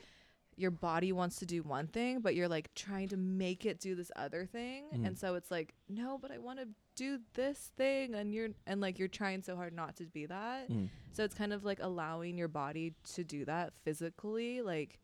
[0.59, 3.95] your body wants to do one thing but you're like trying to make it do
[3.95, 4.85] this other thing.
[4.93, 5.07] Mm.
[5.07, 6.67] and so it's like no but i want to
[6.99, 8.13] do this thing.
[8.13, 10.69] And you're and like you're trying so hard not to be that.
[10.69, 10.89] Mm.
[11.13, 14.61] so it's kind of like allowing your body to do that physically.
[14.61, 14.99] Like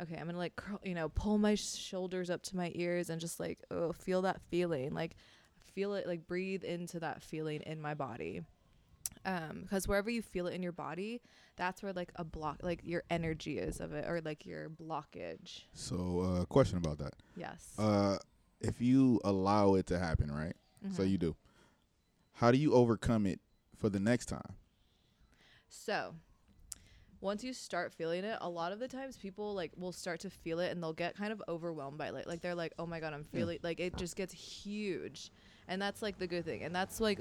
[0.00, 3.20] okay i'm gonna like curl, you know pull my shoulders up to my ears and
[3.20, 4.94] just like oh feel that feeling.
[4.94, 5.16] Like
[5.74, 8.42] feel it like breathe into that feeling in my body
[9.24, 11.20] um because wherever you feel it in your body
[11.56, 15.62] that's where like a block like your energy is of it or like your blockage
[15.74, 17.14] So, uh, question about that.
[17.36, 18.18] yes Uh,
[18.60, 20.56] if you allow it to happen, right?
[20.90, 21.10] So Mhm.
[21.10, 21.36] you do.
[22.34, 23.40] How do you overcome it
[23.76, 24.54] for the next time?
[25.68, 26.14] So,
[27.20, 30.30] once you start feeling it, a lot of the times people like will start to
[30.30, 32.14] feel it and they'll get kind of overwhelmed by it.
[32.14, 33.40] Like, like they're like, "Oh my god, I'm Yeah.
[33.40, 35.30] feeling like it just gets huge."
[35.70, 37.20] and that's like the good thing and that's like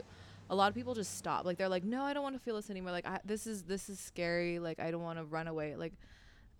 [0.49, 1.45] a lot of people just stop.
[1.45, 2.91] Like they're like no i don't want to feel this anymore.
[2.91, 4.59] Like I, this is this is scary.
[4.59, 5.75] Like i don't want to run away.
[5.75, 5.93] Like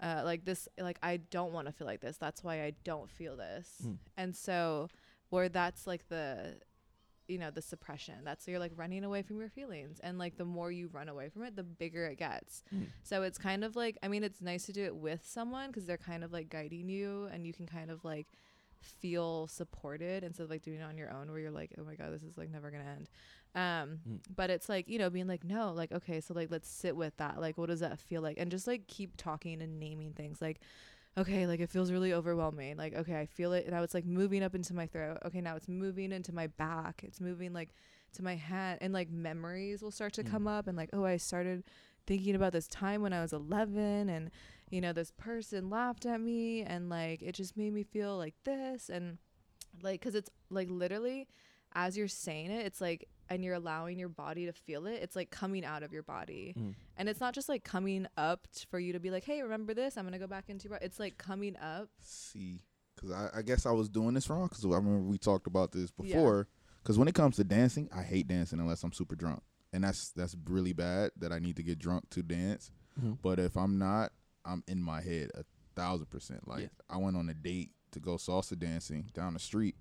[0.02, 2.18] uh like this like i don't want to feel like this.
[2.18, 3.70] That's why i don't feel this.
[3.86, 3.98] Mm.
[4.18, 4.90] and so
[5.30, 6.56] where that's like the
[7.28, 8.16] you know the suppression.
[8.24, 10.00] That's you're like running away from your feelings.
[10.02, 12.64] And like the more you run away from it the bigger it gets.
[12.74, 12.88] Mm.
[13.04, 15.86] so it's kind of like i mean it's nice to do it with someone because
[15.86, 18.28] they're kind of like guiding you and you can kind of like
[18.82, 21.96] feel supported instead of like doing it on your own where you're like oh my
[21.96, 23.10] god this is like never gonna end
[23.58, 24.20] um Mm.
[24.36, 27.18] but it's like you know being like no like okay so like let's sit with
[27.18, 27.42] that.
[27.42, 28.38] Like what does that feel like?
[28.40, 30.42] And just like keep talking and naming things.
[30.42, 30.60] Like
[31.18, 32.78] okay like it feels really overwhelming.
[32.78, 33.68] Like okay i feel it.
[33.70, 35.18] Now it's like moving up into my throat.
[35.26, 37.02] Okay now it's moving into my back.
[37.04, 37.70] It's moving like
[38.14, 40.32] to my head and like memories will start to Mm.
[40.32, 41.64] come up and like oh i started
[42.06, 44.32] thinking about this time when i was 11 and
[44.70, 48.36] you know this person laughed at me and like it just made me feel like
[48.46, 48.90] this.
[48.90, 49.18] And
[49.82, 51.28] like because it's like literally
[51.74, 55.16] as you're saying it it's like and you're allowing your body to feel it it's
[55.16, 56.76] like coming out of your body Mm.
[56.98, 59.74] and it's not just like coming up t- for you to be like hey remember
[59.74, 62.62] this i'm gonna go back into your bo-" it's like coming up See,
[62.96, 65.72] because I, I guess I was doing this wrong because I remember we talked about
[65.72, 66.48] this before.
[66.82, 69.42] Because when it comes to dancing, I hate dancing unless I'm super drunk,
[69.74, 71.12] and that's that's really bad.
[71.18, 72.72] That I need to get drunk to dance.
[73.00, 73.18] Mhm.
[73.22, 74.14] But if I'm not,
[74.46, 75.44] I'm in my head a
[75.76, 76.48] thousand percent.
[76.48, 76.68] Like Yeah.
[76.90, 79.76] I went on a date to go salsa dancing down the street,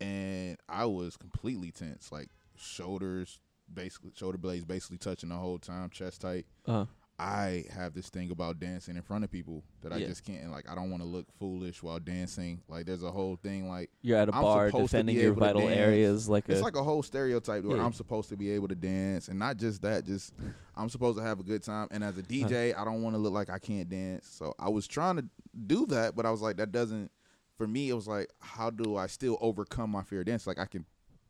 [0.00, 2.12] and I was completely tense.
[2.12, 3.40] Like shoulders,
[3.72, 6.46] basically shoulder blades, basically touching the whole time, chest tight.
[6.66, 6.86] Uh-huh.
[7.16, 10.50] I have this thing about dancing in front of people that I just can't.
[10.50, 12.60] Like I don't want to look foolish while dancing.
[12.68, 16.28] Like there's a whole thing like you're at a I'm bar defending your vital areas
[16.28, 17.84] like it's a like a whole stereotype where Yeah.
[17.84, 20.34] I'm supposed to be able to dance, and not just that, just
[20.74, 21.86] I'm supposed to have a good time.
[21.92, 24.26] And as a DJ, I don't want to look like I can't dance.
[24.26, 25.24] So I was trying to
[25.68, 27.12] do that, but I was like, that doesn't.
[27.56, 30.48] For me, it was like, how do I still overcome my fear of dance?
[30.48, 30.84] Like I can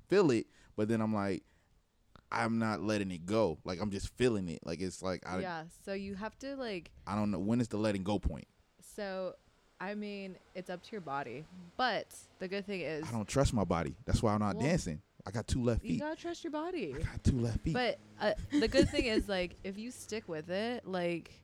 [0.08, 1.42] feel it, but then I'm like,
[2.32, 3.58] I'm not letting it go.
[3.64, 4.60] Like I'm just feeling it.
[4.64, 7.68] Like it's like I yeah so you have to like I don't know when is
[7.68, 8.46] the letting go point.
[8.80, 9.34] so
[9.80, 11.44] i mean it's up to your body
[11.76, 12.06] but
[12.38, 13.96] the good thing is I don't trust my body.
[14.06, 15.02] That's why I'm not Well, dancing.
[15.26, 15.92] I got two left feet.
[15.92, 17.74] you gotta trust your body I got two left feet.
[17.74, 21.40] But uh, the good thing is, like, if you stick with it, like,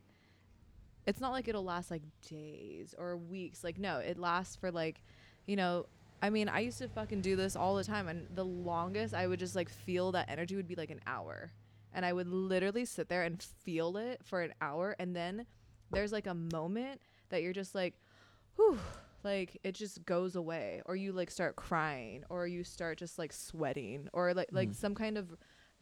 [1.05, 3.63] it's not like it'll last like days or weeks.
[3.63, 5.01] Like, no, it lasts for like,
[5.47, 5.87] you know,
[6.21, 9.27] I mean, I used to fucking do this all the time, and the longest I
[9.27, 11.51] would just like feel that energy would be like an hour,
[11.93, 15.45] and I would literally sit there and feel it for an hour, and then
[15.89, 17.95] there's like a moment that you're just like,
[18.55, 18.77] whew.
[19.23, 23.31] Like it just goes away, or you like start crying, or you start just like
[23.33, 24.75] sweating, or like like Mhm.
[24.75, 25.35] some kind of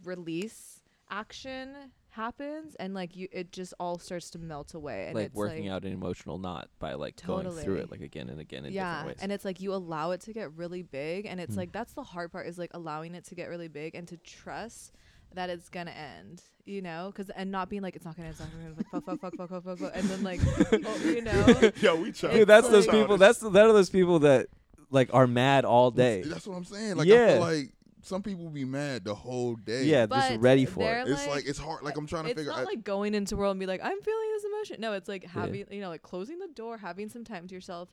[0.04, 5.28] release action happens and like you it just all starts to melt away and like
[5.28, 8.40] it's working like, out an emotional knot by like going through it like again and
[8.42, 9.24] again in yeah different ways.
[9.24, 11.60] and it's like you allow it to get really big and it's Mm.
[11.60, 14.18] like that's the hard part is like allowing it to get really big and to
[14.18, 14.92] trust
[15.34, 18.34] that it's gonna end you know because and not being like it's not gonna end
[18.34, 20.42] it's not gonna end like fuck fuck fuck fuck fuck fuck, fuck and then like
[20.74, 22.32] oh, you know Yo, we try.
[22.34, 23.18] Dude, that's It's those like- people.
[23.18, 24.48] That's that are those people that
[24.92, 26.24] like are mad all day.
[26.24, 26.98] That's what I'm saying.
[26.98, 27.28] Like I Yeah.
[27.34, 29.84] feel like some people be mad the whole day.
[29.84, 31.10] Yeah, But just ready for they're it.
[31.10, 31.84] It's like it's hard.
[31.84, 32.42] Like I'm trying to figure.
[32.44, 32.76] it's figure not out.
[32.76, 35.66] like going into world and be like i'm feeling this emotion no it's like having
[35.72, 37.90] you know like closing the door having some time to yourself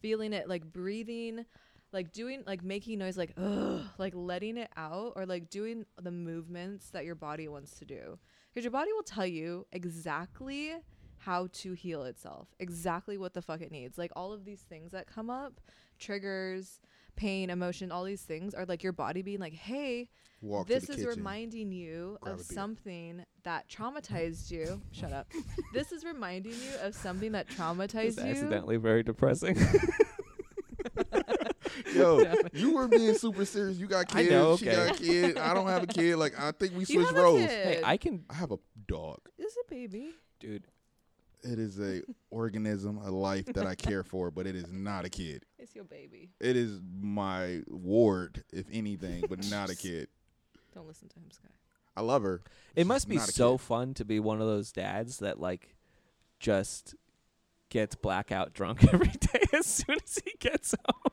[0.00, 1.44] feeling it like breathing
[1.92, 6.10] like doing like making noise like ugh, like letting it out or like doing the
[6.10, 8.18] movements that your body wants to do
[8.52, 10.74] because your body will tell you exactly
[11.18, 14.92] how to heal itself exactly what the fuck it needs like all of these things
[14.92, 15.60] that come up
[15.98, 16.80] triggers
[17.16, 20.08] pain emotion all these things are like your body being like hey
[20.42, 21.08] walk this is kitchen.
[21.08, 24.80] reminding you of something that traumatized you.
[24.92, 25.30] Shut up.
[25.72, 28.30] This is reminding you of something that It's traumatized you.
[28.30, 29.56] accidentally very depressing.
[31.94, 33.78] Yo, Damn you were being super serious.
[33.78, 34.30] You got I kids.
[34.30, 34.76] know, She okay.
[34.86, 35.38] got a kid.
[35.38, 36.16] I don't have a kid.
[36.16, 37.40] Like I think we You switched roles.
[37.40, 39.18] hey, I can, I have a dog.
[39.38, 40.10] It's a baby.
[40.40, 40.64] dude.
[41.42, 45.08] It is a organism, a life that I care for, but it is not a
[45.10, 45.44] kid.
[45.58, 46.30] It's your baby.
[46.40, 50.08] It is my ward, if anything, but not a kid.
[50.74, 51.48] Don't listen to him, Sky.
[51.96, 52.42] I love her.
[52.74, 53.64] It must be so kid.
[53.64, 55.74] fun to be one of those dads that like
[56.38, 56.94] just
[57.70, 61.12] gets blackout drunk every day as soon as he gets home.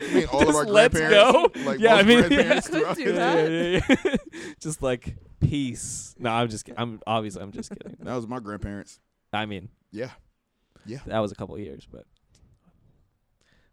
[0.00, 1.58] You mean all of our Just let's grandparents?
[1.62, 1.64] go.
[1.70, 2.28] Like Yeah, I mean, yeah.
[2.28, 3.16] grandparents Could throughout do history?
[3.18, 3.50] that.
[3.50, 4.16] yeah, yeah, yeah.
[4.60, 6.14] just like peace.
[6.18, 6.66] No, I'm just.
[6.66, 7.42] ki- I'm obviously.
[7.42, 7.96] I'm just kidding.
[8.00, 9.00] That was my grandparents.
[9.32, 10.10] I mean, Yeah.
[10.86, 10.98] Yeah.
[11.06, 12.04] That was a couple years, but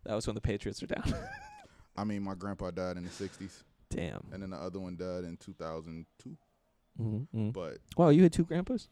[0.05, 1.13] that was when the Patriots were down.
[1.97, 4.25] I mean, my grandpa died in the '60s, Damn.
[4.31, 6.37] and then the other one died in 2002.
[7.01, 7.49] Mm-hmm.
[7.49, 8.89] But Wow, you had two grandpas.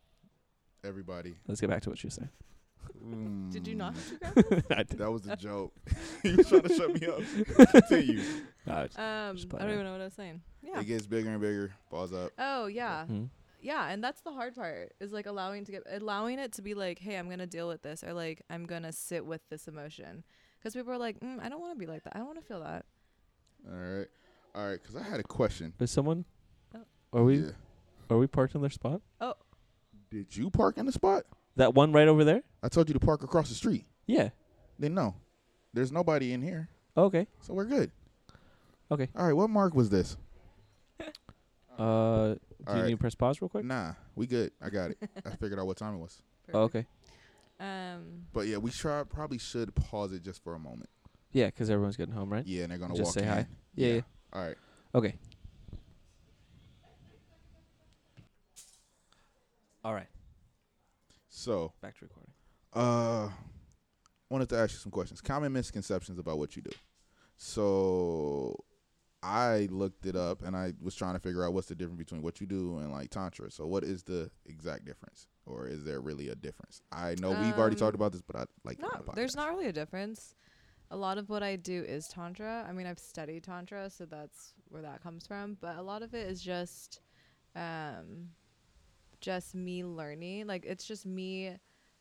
[0.84, 2.30] everybody, Let's get back to what you were saying.
[3.51, 4.77] Did you not Mm, have two grandpas?
[4.77, 4.97] I did.
[4.99, 5.73] That was a joke.
[6.23, 7.69] he was trying to shut me up.
[7.71, 8.21] Continue.
[8.65, 10.41] No, it's- Um, I don't even know what I was saying.
[10.63, 10.80] Yeah.
[10.80, 11.71] It gets bigger and bigger.
[11.91, 12.32] Balls up.
[12.38, 13.06] Oh yeah.
[13.06, 13.25] hmm.
[13.67, 16.73] Yeah, and that's the hard part is like allowing to get allowing it to be
[16.73, 20.23] like, hey, I'm gonna deal with this, or like I'm gonna sit with this emotion,
[20.58, 22.15] because people are like, mm, I don't want to be like that.
[22.15, 22.86] I don't want to feel that.
[23.69, 24.08] All right.
[24.56, 24.82] All right.
[24.82, 25.73] Because I had a question.
[25.82, 26.23] Is someone?
[26.73, 26.80] Oh.
[27.12, 27.39] Are we?
[27.39, 27.49] Yeah.
[28.10, 29.01] Are we parked in their spot?
[29.19, 29.34] Oh.
[30.12, 31.25] Did you park in the spot?
[31.58, 32.43] That one right over there?
[32.63, 33.84] I told you to park across the street.
[34.06, 34.30] Yeah.
[34.80, 35.15] Then no.
[35.73, 36.69] There's nobody in here.
[36.95, 37.27] Okay.
[37.41, 37.91] So we're good.
[38.89, 39.10] Okay.
[39.13, 39.36] All right.
[39.36, 40.15] What mark was this?
[41.77, 42.36] Uh,
[42.67, 42.88] do All you right.
[42.89, 43.65] need to press pause real quick?
[43.65, 43.93] Nah.
[44.15, 44.51] We good.
[44.62, 44.97] I got it.
[45.25, 46.21] I figured out what time it was.
[46.53, 46.86] Oh, okay.
[47.60, 48.25] Um.
[48.34, 50.89] But yeah, we try, probably should pause it just for a moment.
[51.32, 52.45] Yeah, because everyone's getting home, right?
[52.45, 53.27] Yeah, and they're gonna Just walk say in.
[53.27, 53.47] hi.
[53.75, 54.01] Yeah, yeah.
[54.34, 54.56] All right.
[54.95, 55.15] Okay.
[59.84, 60.08] All right.
[61.30, 62.32] So, Back to recording.
[62.73, 63.30] uh,
[64.30, 65.21] wanted to ask you some questions.
[65.21, 66.71] Common misconceptions about what you do.
[67.38, 68.63] So,
[69.23, 72.21] I looked it up and I was trying to figure out what's the difference between
[72.21, 73.51] what you do and like tantra.
[73.51, 76.82] So, what is the exact difference, or is there really a difference?
[76.91, 79.49] I know we've already Um, talked about this, but I like No, the there's not
[79.49, 80.36] really a difference.
[80.91, 82.65] A lot of what I do is tantra.
[82.67, 85.58] I mean, I've studied tantra, so that's where that comes from.
[85.60, 87.01] But a lot of it is just,
[87.56, 88.30] um,
[89.19, 90.47] just me learning.
[90.47, 91.58] Like it's just me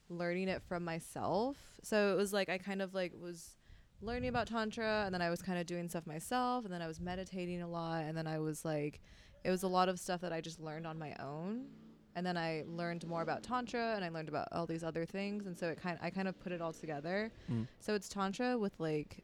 [0.08, 1.56] learning it from myself.
[1.82, 3.55] So it was like I kind of like was
[4.00, 6.86] learning about tantra, and then I was kind of doing stuff myself, and then I
[6.86, 9.00] was meditating a lot, and then I was like,
[9.44, 11.66] it was a lot of stuff that I just learned on my own.
[12.14, 15.46] And then I learned more about tantra, and I learned about all these other things,
[15.46, 17.30] and so it kind I kind of put it all together.
[17.50, 17.66] Mm.
[17.78, 19.22] So it's tantra with like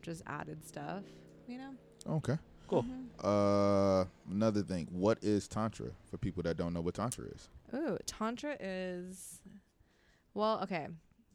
[0.00, 1.04] just added stuff,
[1.46, 1.74] you know.
[2.08, 2.38] Okay.
[2.68, 2.84] Cool.
[2.84, 3.08] Mhm.
[3.22, 4.88] Uh, another thing.
[4.90, 7.50] What is tantra for people that don't know what tantra is?
[7.74, 9.42] Ooh, tantra is
[10.32, 10.88] well, okay.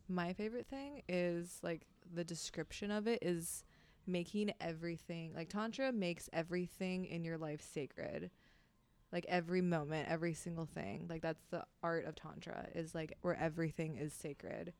[0.09, 3.63] My favorite thing is like the description of it is
[4.05, 8.31] making everything like tantra makes everything in your life sacred.
[9.11, 11.07] Like every moment, every single thing.
[11.09, 14.73] Like that's the art of tantra is like where everything is sacred.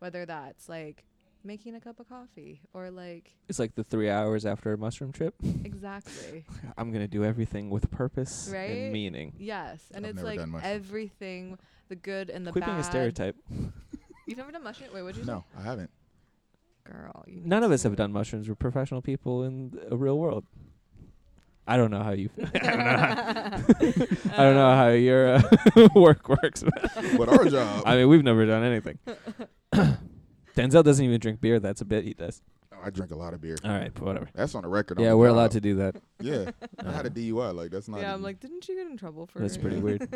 [0.00, 1.04] Whether that's like
[1.42, 5.12] making a cup of coffee or like It's like the three hours after a mushroom
[5.12, 5.34] trip.
[5.64, 6.44] exactly.
[6.78, 8.70] I'm gonna do everything with purpose Right?
[8.70, 9.32] and meaning.
[9.38, 12.66] Yes, and I've it's like everything, the good and the Quit bad.
[12.72, 13.36] being a stereotype.
[14.26, 14.90] You've never done mushroom?
[14.94, 15.90] Wait, what'd you No, I haven't.
[16.90, 16.96] Say?
[16.98, 18.48] Girl, you None of us have done mushrooms.
[18.48, 20.44] We're professional people in a real world.
[21.66, 22.30] I don't know how you.
[22.54, 22.84] I don't know.
[22.84, 23.52] How.
[24.32, 26.62] I don't know how your uh, work works.
[26.64, 27.84] but- But our job.
[27.86, 28.98] I mean, we've never done anything.
[30.56, 31.60] Denzel doesn't even drink beer.
[31.60, 32.42] That's a bit he does.
[32.82, 33.56] I drink a lot of beer.
[33.62, 34.28] All right, but whatever.
[34.34, 34.98] That's on the record.
[34.98, 35.36] on Yeah, the we're job.
[35.36, 35.96] allowed to do that.
[36.18, 36.50] Yeah,
[36.84, 37.54] I had a DUI.
[37.54, 38.00] Like that's not.
[38.00, 39.38] Yeah, I'm like, didn't you get in trouble for?
[39.40, 40.08] That's pretty weird.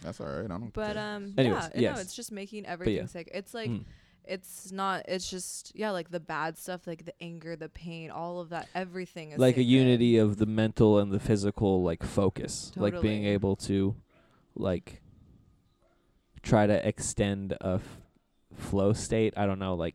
[0.00, 0.44] That's all right.
[0.44, 0.72] I don't.
[0.72, 1.16] But care.
[1.16, 1.96] um, Anyways, yeah, yes.
[1.96, 3.06] no, it's just making everything yeah.
[3.06, 3.30] sick.
[3.34, 3.84] It's like Mm.
[4.24, 5.04] It's not.
[5.08, 8.68] It's just yeah, like the bad stuff, like the anger, the pain, all of that.
[8.74, 13.24] Everything is like a unity of the mental and the physical like focus like being
[13.24, 13.94] able to
[14.54, 15.00] like
[16.42, 18.00] try to extend a f-
[18.56, 19.94] flow state i don't know like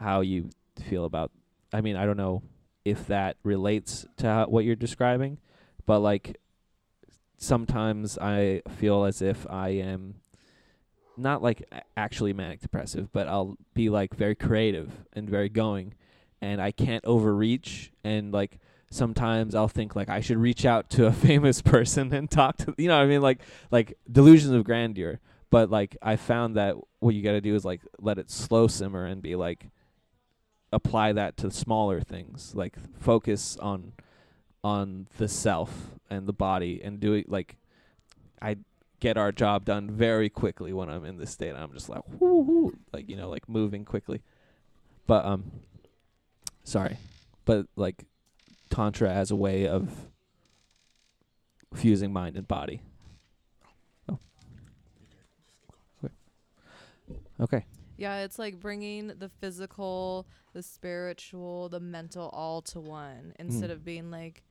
[0.00, 0.50] how you
[0.88, 1.30] feel about
[1.72, 2.42] i mean i don't know
[2.84, 5.38] if that relates to how, what you're describing
[5.86, 6.36] but like
[7.38, 10.14] sometimes i feel as if i am
[11.20, 11.62] not like
[11.96, 15.94] actually manic depressive but i'll be like very creative and very going
[16.42, 18.58] and I can't overreach and like
[18.90, 22.74] sometimes I'll think like I should reach out to a famous person and talk to
[22.78, 23.22] you know what I mean?
[23.22, 25.20] Like like delusions of grandeur.
[25.50, 28.68] But like I found that what you got to do is like let it slow
[28.68, 29.68] simmer and be like
[30.72, 32.54] apply that to smaller things.
[32.54, 33.92] Like focus on
[34.62, 37.56] on the self and the body and do it like
[38.40, 38.56] I
[39.00, 41.54] get our job done very quickly when I'm in this state.
[41.56, 44.22] I'm just like whoo, like you know like moving quickly.
[45.06, 45.50] But um
[46.64, 46.98] sorry.
[47.44, 48.04] But like
[48.70, 50.06] tantra as a way of
[51.74, 52.82] fusing mind and body.
[54.08, 54.18] Oh.
[56.04, 56.14] Okay.
[57.40, 57.64] Okay.
[57.96, 63.72] Yeah, it's like bringing the physical, the spiritual, the mental all to one instead Mm.
[63.74, 64.42] of being like,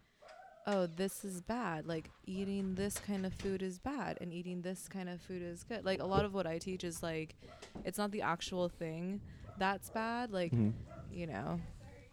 [0.72, 1.88] oh, this is bad.
[1.88, 5.64] Like eating this kind of food is bad and eating this kind of food is
[5.64, 5.84] good.
[5.84, 7.36] Like a lot of what I teach is like,
[7.84, 9.20] it's not the actual thing
[9.58, 10.32] that's bad.
[10.32, 10.74] Like, Mhm.
[11.12, 11.60] you know,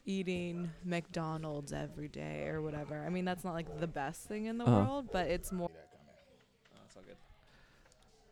[0.07, 3.05] eating McDonald's every day or whatever.
[3.05, 4.77] I mean, that's not like the best thing in the Uh-huh.
[4.85, 5.71] world, but it's more.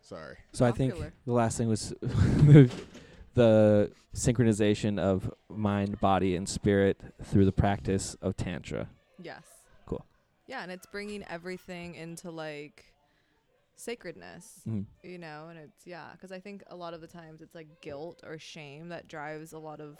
[0.01, 0.37] Sorry.
[0.53, 1.15] so i think Popular.
[1.25, 1.95] the last thing was
[3.35, 8.89] the synchronization of mind body and spirit through the practice of tantra
[9.19, 9.54] Yes.
[10.47, 12.85] Yeah, and it's bringing everything into like
[13.77, 14.85] sacredness Mm.
[15.03, 17.67] you know and it's yeah because i think a lot of the times it's like
[17.81, 19.99] guilt or shame that drives a lot of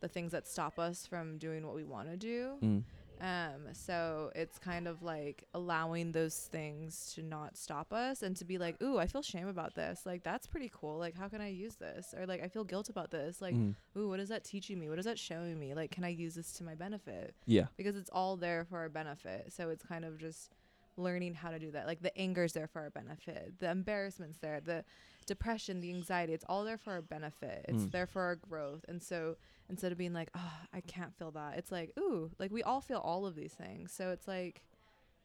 [0.00, 2.82] the things that stop us from doing what we want to do Mm.
[3.22, 8.44] Um so it's kind of like allowing those things to not stop us and to
[8.44, 11.40] be like ooh i feel shame about this like that's pretty cool like how can
[11.40, 13.74] i use this or like i feel guilt about this like Mm.
[13.96, 16.34] ooh what is that teaching me what is that showing me like can i use
[16.34, 17.66] this to my benefit Yeah.
[17.76, 19.52] because it's all there for our benefit.
[19.52, 20.50] So it's kind of just
[20.96, 21.86] learning how to do that.
[21.86, 24.84] Like the anger's there for our benefit, the embarrassment's there, the
[25.26, 27.64] depression, the anxiety, it's all there for our benefit.
[27.68, 27.92] It's Mm.
[27.92, 28.84] there for our growth.
[28.88, 29.36] And so
[29.72, 32.80] instead of being like, oh, I can't feel that, it's like, ooh, like we all
[32.80, 33.90] feel all of these things.
[33.92, 34.62] So it's like,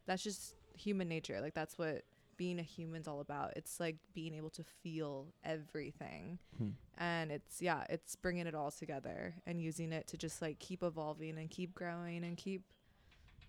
[0.07, 1.39] that's just human nature.
[1.41, 2.03] Like that's what
[2.37, 3.53] being a human's all about.
[3.57, 6.39] It's like being able to feel everything.
[6.57, 6.69] Hmm.
[6.97, 10.81] And it's, yeah, it's bringing it all together and using it to just like keep
[10.81, 12.63] evolving and keep growing and keep,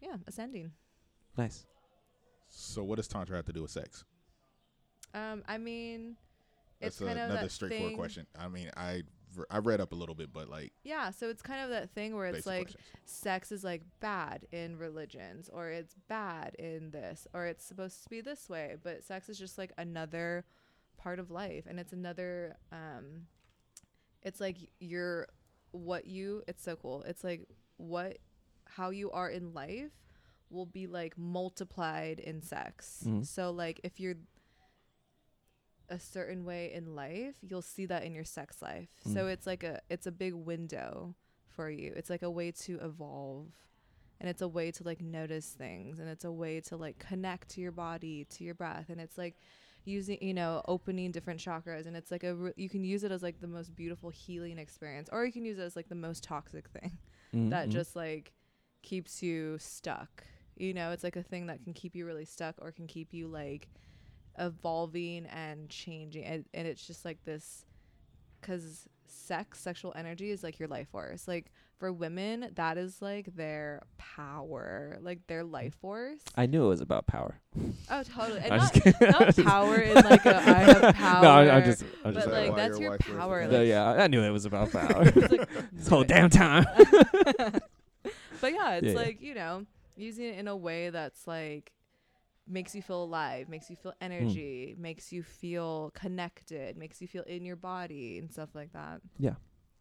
[0.02, 0.72] yeah, ascending.
[1.36, 1.64] Nice.
[2.48, 4.04] So what does tantra have to do with sex?
[5.14, 6.16] Um, I mean,
[6.80, 8.26] That's it's kind a- of another that straightforward thing- question.
[8.38, 9.02] I mean, I
[9.50, 12.14] I read up a little bit, but like Yeah, so it's kind of that thing
[12.16, 12.84] where it's like questions.
[13.04, 18.08] sex is like bad in religions or it's bad in this or it's supposed to
[18.08, 20.44] be this way, but sex is just like another
[20.96, 23.26] part of life and it's another um
[24.22, 25.28] it's like you're
[25.70, 27.02] what you it's so cool.
[27.02, 28.18] It's like what
[28.66, 29.92] how you are in life
[30.50, 33.04] will be like multiplied in sex.
[33.06, 33.24] Mhm.
[33.26, 34.16] So like if you're
[35.88, 38.88] a certain way in life, you'll see that in your sex life.
[39.04, 39.28] So Mm.
[39.28, 41.14] it's like a it's a big window
[41.48, 41.92] for you.
[41.96, 43.48] It's like a way to evolve.
[44.20, 47.50] And it's a way to like notice things and it's a way to like connect
[47.50, 49.36] to your body, to your breath and it's like
[49.84, 53.12] using, you know, opening different chakras and it's like a re- you can use it
[53.12, 55.94] as like the most beautiful healing experience or you can use it as like the
[55.94, 56.98] most toxic thing
[57.34, 57.70] Mm, that mm.
[57.70, 58.32] just like
[58.82, 60.24] keeps you stuck.
[60.56, 63.14] You know, it's like a thing that can keep you really stuck or can keep
[63.14, 63.68] you like
[64.38, 66.24] evolving and changing.
[66.24, 67.64] And, and it's just like this
[68.40, 71.26] because sex, sexual energy is like your life force.
[71.28, 76.20] Like for women, that is like their power, like their life force.
[76.36, 77.38] I knew it was about power.
[77.90, 78.40] Oh, totally.
[78.40, 81.22] And not, not power in like a I have power.
[81.22, 81.82] No, I, I'm just.
[82.04, 82.28] I'm but just.
[82.28, 83.46] like that's your your wife wears power.
[83.46, 85.02] the No, yeah, I knew it was about power.
[85.14, 86.66] It's like, this whole damn time.
[86.74, 88.94] but yeah, it's Yeah, yeah.
[88.94, 89.66] like, you know,
[89.96, 91.72] using it in a way that's like
[92.48, 94.04] makes you feel alive, makes you feel Hmm.
[94.12, 99.00] energy, makes you feel connected, makes you feel in your body and stuff like that.
[99.18, 99.34] Yeah.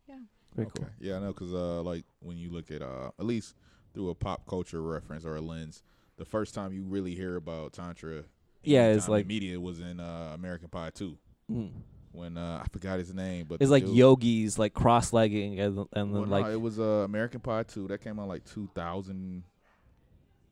[0.07, 0.19] Yeah.
[0.55, 0.83] Very okay.
[0.83, 0.89] cool.
[0.99, 3.55] Yeah, I know because uh, like when you look at uh, at least
[3.93, 5.83] through a pop culture reference or a lens,
[6.17, 8.23] the first time you really hear about tantra,
[8.63, 11.17] Yeah, it's like- media was in uh, American Pie two
[11.51, 11.69] Mm.
[12.11, 15.87] when uh, I forgot his name, but It's like dude- yogis like cross-legging and, and
[15.93, 18.67] then Well, no, like it was uh, American Pie two that came out like two
[18.75, 19.43] thousand,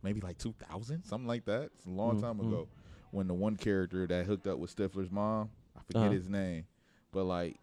[0.05, 1.71] maybe like two thousand, something like that.
[1.75, 2.47] It's a long Mm, time mm.
[2.47, 2.67] ago.
[3.11, 6.11] When the one character that hooked up with Stifler's mom, I forget Uh-huh.
[6.13, 6.65] his name,
[7.11, 7.57] but like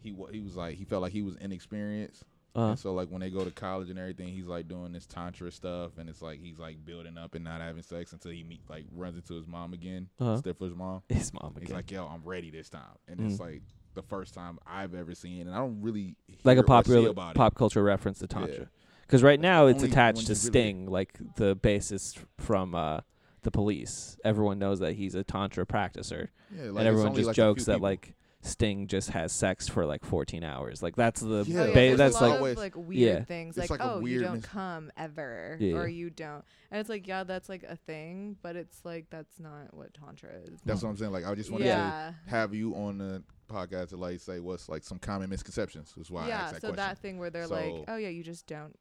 [0.00, 2.24] he he was like he felt like he was inexperienced.
[2.56, 5.06] uh, And so like when they go to college and everything, he's like doing this
[5.06, 8.42] tantra stuff, and it's like he's like building up and not having sex until he
[8.42, 10.40] meet like runs into his mom again, Uh-huh.
[10.40, 11.02] Stifler's mom.
[11.08, 11.62] his mom Again.
[11.66, 13.26] He's like, "Yo, I'm ready this time," and Mm.
[13.30, 13.62] it's like
[13.94, 16.14] the first time I've ever seen, and I don't really
[16.44, 18.64] like a popular pop culture reference to Yeah.
[19.02, 19.06] Tantra.
[19.06, 22.74] Because right now it's only attached one to you really- Sting, like the bassist from
[22.74, 23.00] uh,
[23.42, 24.16] the Police.
[24.24, 26.28] Everyone knows that he's a tantra practicer.
[26.54, 27.88] Yeah, like, and it's everyone only, just like, a few jokes that people.
[27.88, 30.82] like Sting just has sex for like 14 hours.
[30.82, 32.90] Like that's the Yeah, ba- yeah, ba- that's a lot like always- of like weird
[33.18, 33.24] Yeah.
[33.24, 34.46] things It's like, like a oh you don't weirdness.
[34.50, 38.56] come ever Yeah, or you don't and it's like yeah that's like a thing but
[38.56, 41.12] it's like that's not what tantra is That's what I'm saying.
[41.12, 44.68] Like I just wanted yeah to have you on the podcast to like say what's
[44.68, 45.94] like some common misconceptions.
[45.96, 46.76] Is why I yeah asked so that question.
[46.76, 48.76] that thing where they're So- like oh yeah you just don't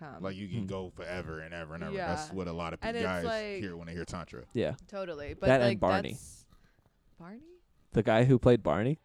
[0.00, 0.66] come like you can Hmm.
[0.66, 1.94] go forever and ever and ever.
[1.96, 4.42] That's what a lot of And pe- it's guys like- hear when they hear tantra.
[4.54, 4.74] yeah.
[4.88, 6.10] totally but That and like Barney.
[6.10, 6.46] that's-
[7.18, 7.40] Barney
[7.92, 8.98] The guy who played Barney,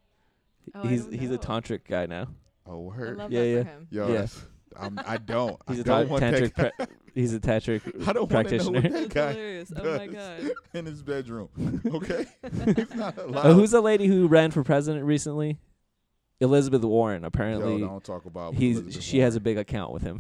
[0.74, 1.40] Oh, I he's don't he's a know.
[1.40, 2.28] tantric guy now.
[2.66, 3.18] Oh, I word.
[3.18, 3.64] love Yeah, that yeah.
[3.64, 4.14] for him Yo, Yeah.
[4.20, 4.46] that's,
[4.78, 5.58] I'm, I don't.
[5.68, 6.54] He's I a don't want tantric.
[6.56, 8.82] that pra- he's a tantric I don't want to know practitioner.
[8.82, 9.74] what that That's guy hilarious.
[9.76, 10.52] Oh my god.
[10.74, 11.50] in his bedroom.
[11.94, 12.26] Okay,
[12.76, 13.46] he's not allowed.
[13.46, 15.60] Oh, who's the lady who ran for president recently?
[16.42, 17.22] Elizabeth Warren.
[17.22, 18.56] Yo, Apparently, don't talk about.
[18.56, 19.44] he's Elizabeth she has a Warren.
[19.44, 20.20] big account with him.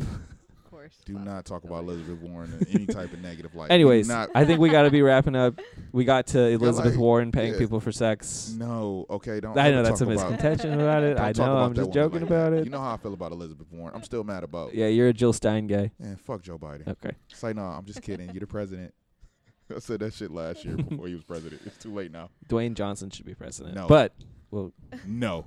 [0.86, 1.02] Of course.
[1.06, 1.24] Do Wow.
[1.24, 2.08] not talk about Hilarious.
[2.08, 3.72] Elizabeth Warren in any type of negative light.
[3.72, 5.60] Anyways, not, I think we got to be wrapping up.
[5.92, 7.60] We got to Elizabeth like- Warren paying yeah.
[7.60, 8.54] people for sex.
[8.58, 9.06] no.
[9.10, 9.58] Okay, don't.
[9.58, 11.20] I know that's a talk about- miscontention about it.
[11.20, 11.58] I know.
[11.58, 12.58] I'm just joking like about that.
[12.60, 12.66] it.
[12.66, 13.96] You know how I feel about Elizabeth Warren.
[13.96, 14.74] I'm still mad about.
[14.74, 15.92] Yeah, you're a Jill Stein guy.
[16.00, 16.88] Man, fuck Joe Biden.
[16.88, 17.12] Okay.
[17.34, 18.30] Say no, I'm just kidding.
[18.32, 18.94] You're the president.
[19.76, 21.62] I said that shit last year before he was president.
[21.66, 22.30] It's too late now.
[22.48, 23.74] Dwayne Johnson should be president.
[23.76, 23.88] No.
[23.88, 24.14] But
[24.52, 24.72] well,
[25.08, 25.46] No.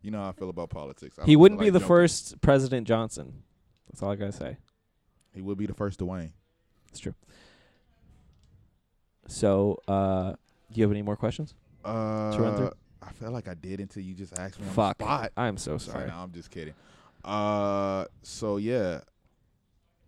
[0.00, 1.18] You know how I feel about politics.
[1.18, 1.88] I he wouldn't feel be the joking.
[1.88, 3.42] first President Johnson.
[3.88, 4.56] That's all I gotta say.
[5.38, 6.32] He would be the first Dwayne.
[6.90, 7.14] It's true.
[9.28, 11.54] So, uh, Do you have any more questions?
[11.84, 12.72] Uh, run through?
[13.00, 15.00] I felt like I did until you just asked me Fuck.
[15.36, 16.08] I'm so So, sorry.
[16.08, 16.74] no, I'm just kidding.
[17.24, 19.02] Uh, so yeah,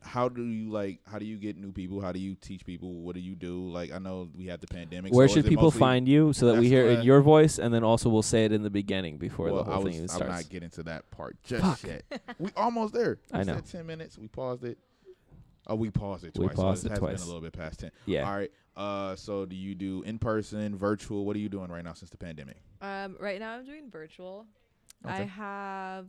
[0.03, 0.99] how do you like?
[1.07, 2.01] How do you get new people?
[2.01, 2.93] How do you teach people?
[2.95, 3.71] What do you do?
[3.71, 5.13] Like, I know we have the pandemic.
[5.13, 7.85] Where so should people find you so that we hear in your voice, and then
[7.85, 10.23] also we'll say it in the beginning before Well, the I whole was, thing even
[10.23, 11.83] I'm not getting to that part just Fuck.
[11.85, 12.03] yet.
[12.41, 13.19] we almost there.
[13.33, 13.61] I We know.
[13.61, 14.19] Ten minutes.
[14.19, 14.77] We paused it.
[15.71, 16.41] Oh, we paused it twice.
[16.41, 16.57] We twice.
[16.57, 17.15] paused so it has twice.
[17.19, 17.91] Been a little bit past ten.
[18.05, 18.29] yeah.
[18.29, 18.51] All right.
[18.77, 21.25] Uh, so do you do in person, virtual?
[21.25, 22.57] What are you doing right now since the pandemic?
[22.83, 24.47] Um, right now I'm doing virtual.
[25.05, 26.07] I have,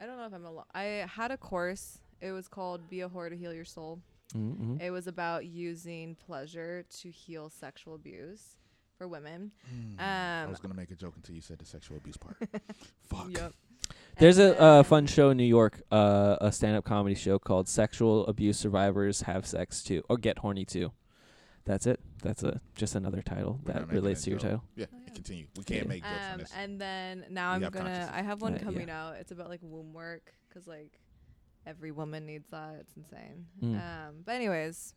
[0.00, 0.64] I don't know if I'm a.
[0.74, 1.98] I had a course.
[2.20, 4.00] It was called "Be a Whore to Heal Your Soul."
[4.34, 4.76] Mm-hmm.
[4.80, 8.56] It was about using pleasure to heal sexual abuse
[8.96, 9.50] for women.
[9.98, 12.36] I Um, was gonna make a joke until you said the sexual abuse part.
[13.08, 13.26] Fuck.
[13.30, 13.52] Yep.
[14.18, 17.68] There's And a uh, fun show in New York, uh, a stand-up comedy show called
[17.68, 20.92] "Sexual Abuse Survivors Have Sex Too" or "Get Horny Too."
[21.64, 22.00] That's it.
[22.22, 24.48] That's a just another title We're not that making relates that to your joke.
[24.50, 24.64] title.
[24.76, 25.14] Yeah, Oh, yeah.
[25.14, 25.46] continue.
[25.56, 25.88] We can't Yeah.
[25.88, 26.52] make jokes on Um, this.
[26.56, 27.84] and then now We I'm have gonna.
[27.90, 28.10] consciousness.
[28.18, 28.62] I have one Uh, yeah.
[28.64, 29.16] coming out.
[29.16, 30.98] It's about like womb work because like
[31.66, 32.76] every woman needs that.
[32.80, 33.46] It's insane.
[33.62, 33.74] Mm.
[34.08, 34.94] Um, but anyways,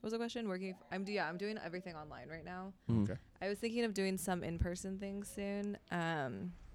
[0.00, 0.48] what was the question?
[0.48, 0.70] Working.
[0.70, 1.28] F- I'm do yeah.
[1.28, 2.72] I'm doing everything online right now.
[2.88, 3.02] Mm.
[3.10, 3.20] Okay.
[3.42, 5.76] I was thinking of doing some in-person things soon.
[5.90, 6.65] Um, but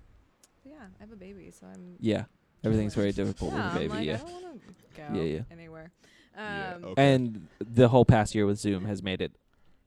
[0.63, 1.95] yeah, I have a baby, so I'm.
[1.99, 2.25] Yeah,
[2.63, 3.91] everything's very difficult yeah, with a baby.
[3.91, 5.41] I'm like, yeah, I don't want to go Yeah, yeah.
[5.51, 5.91] anywhere.
[6.35, 7.13] Yeah, Um, okay.
[7.15, 9.33] and the whole past year with Zoom has made it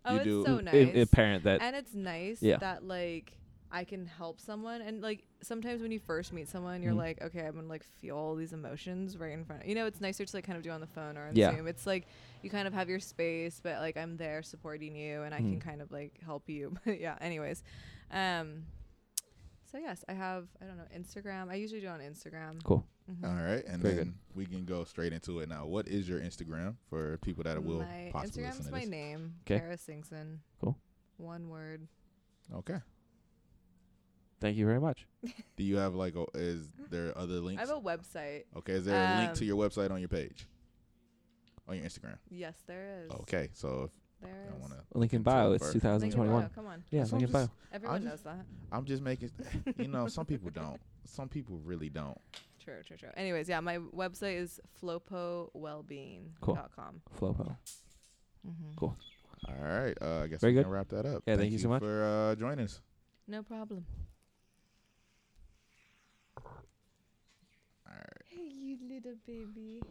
[0.05, 0.97] oh, You it's do- so i- nice.
[1.03, 2.59] apparent that and it's nice Yeah.
[2.59, 3.33] that like
[3.73, 6.99] I can help someone and like sometimes when you first meet someone you're Mhm.
[6.99, 9.87] like okay I'm gonna like feel all these emotions right in front of you know
[9.87, 11.57] it's nicer to like kind of do on the phone or on Yeah.
[11.57, 12.07] Zoom it's like
[12.43, 15.53] you kind of have your space but like I'm there supporting you and I Mhm.
[15.53, 17.63] can kind of like help you but yeah anyways
[18.11, 18.67] um
[19.75, 22.87] so yes I have I don't know Instagram I usually do on Instagram cool.
[23.11, 23.25] Mhm.
[23.29, 24.15] All right, and Very then good.
[24.37, 25.67] we can go straight into it now.
[25.67, 28.89] What is your Instagram for people that will my possibly Instagram's listen to my this?
[28.89, 29.59] name 'Kay.
[29.59, 30.79] Kara Singson Cool.
[31.17, 31.89] one word
[32.53, 32.79] Okay.
[34.41, 35.07] Thank you very much.
[35.57, 36.15] Do you have like?
[36.15, 37.63] A, is there other links?
[37.63, 38.75] I have a website okay.
[38.75, 40.47] Is there a link to um, your website on your page?
[41.67, 42.19] On your Instagram.
[42.31, 43.91] yes there is Okay, so
[44.23, 45.53] there if is want to, Link in bio.
[45.53, 45.75] It's first.
[45.75, 46.51] Link bio, 2021.
[46.55, 47.43] come on Yeah, That's what link I'm in bio.
[47.47, 48.47] just- Everyone just- knows that.
[48.73, 49.31] I'm just making.
[49.79, 50.81] You know, some people don't.
[51.05, 52.19] Some people really don't.
[52.65, 53.11] True, true, true.
[53.17, 56.31] Anyways, yeah, my website is flopowellbeing.com.
[56.41, 56.57] Cool.
[57.21, 57.57] Flopo.
[58.47, 58.73] Mm-hmm.
[58.77, 58.97] Cool.
[59.49, 59.95] All right.
[60.01, 60.63] Uh, I guess Very we good.
[60.65, 61.23] can wrap that up.
[61.27, 61.81] Yeah, thank you so much.
[61.83, 62.81] for uh, joining us.
[63.29, 63.85] No problem.
[66.39, 66.43] All
[67.87, 68.23] right.
[68.31, 69.83] Hey, you little baby.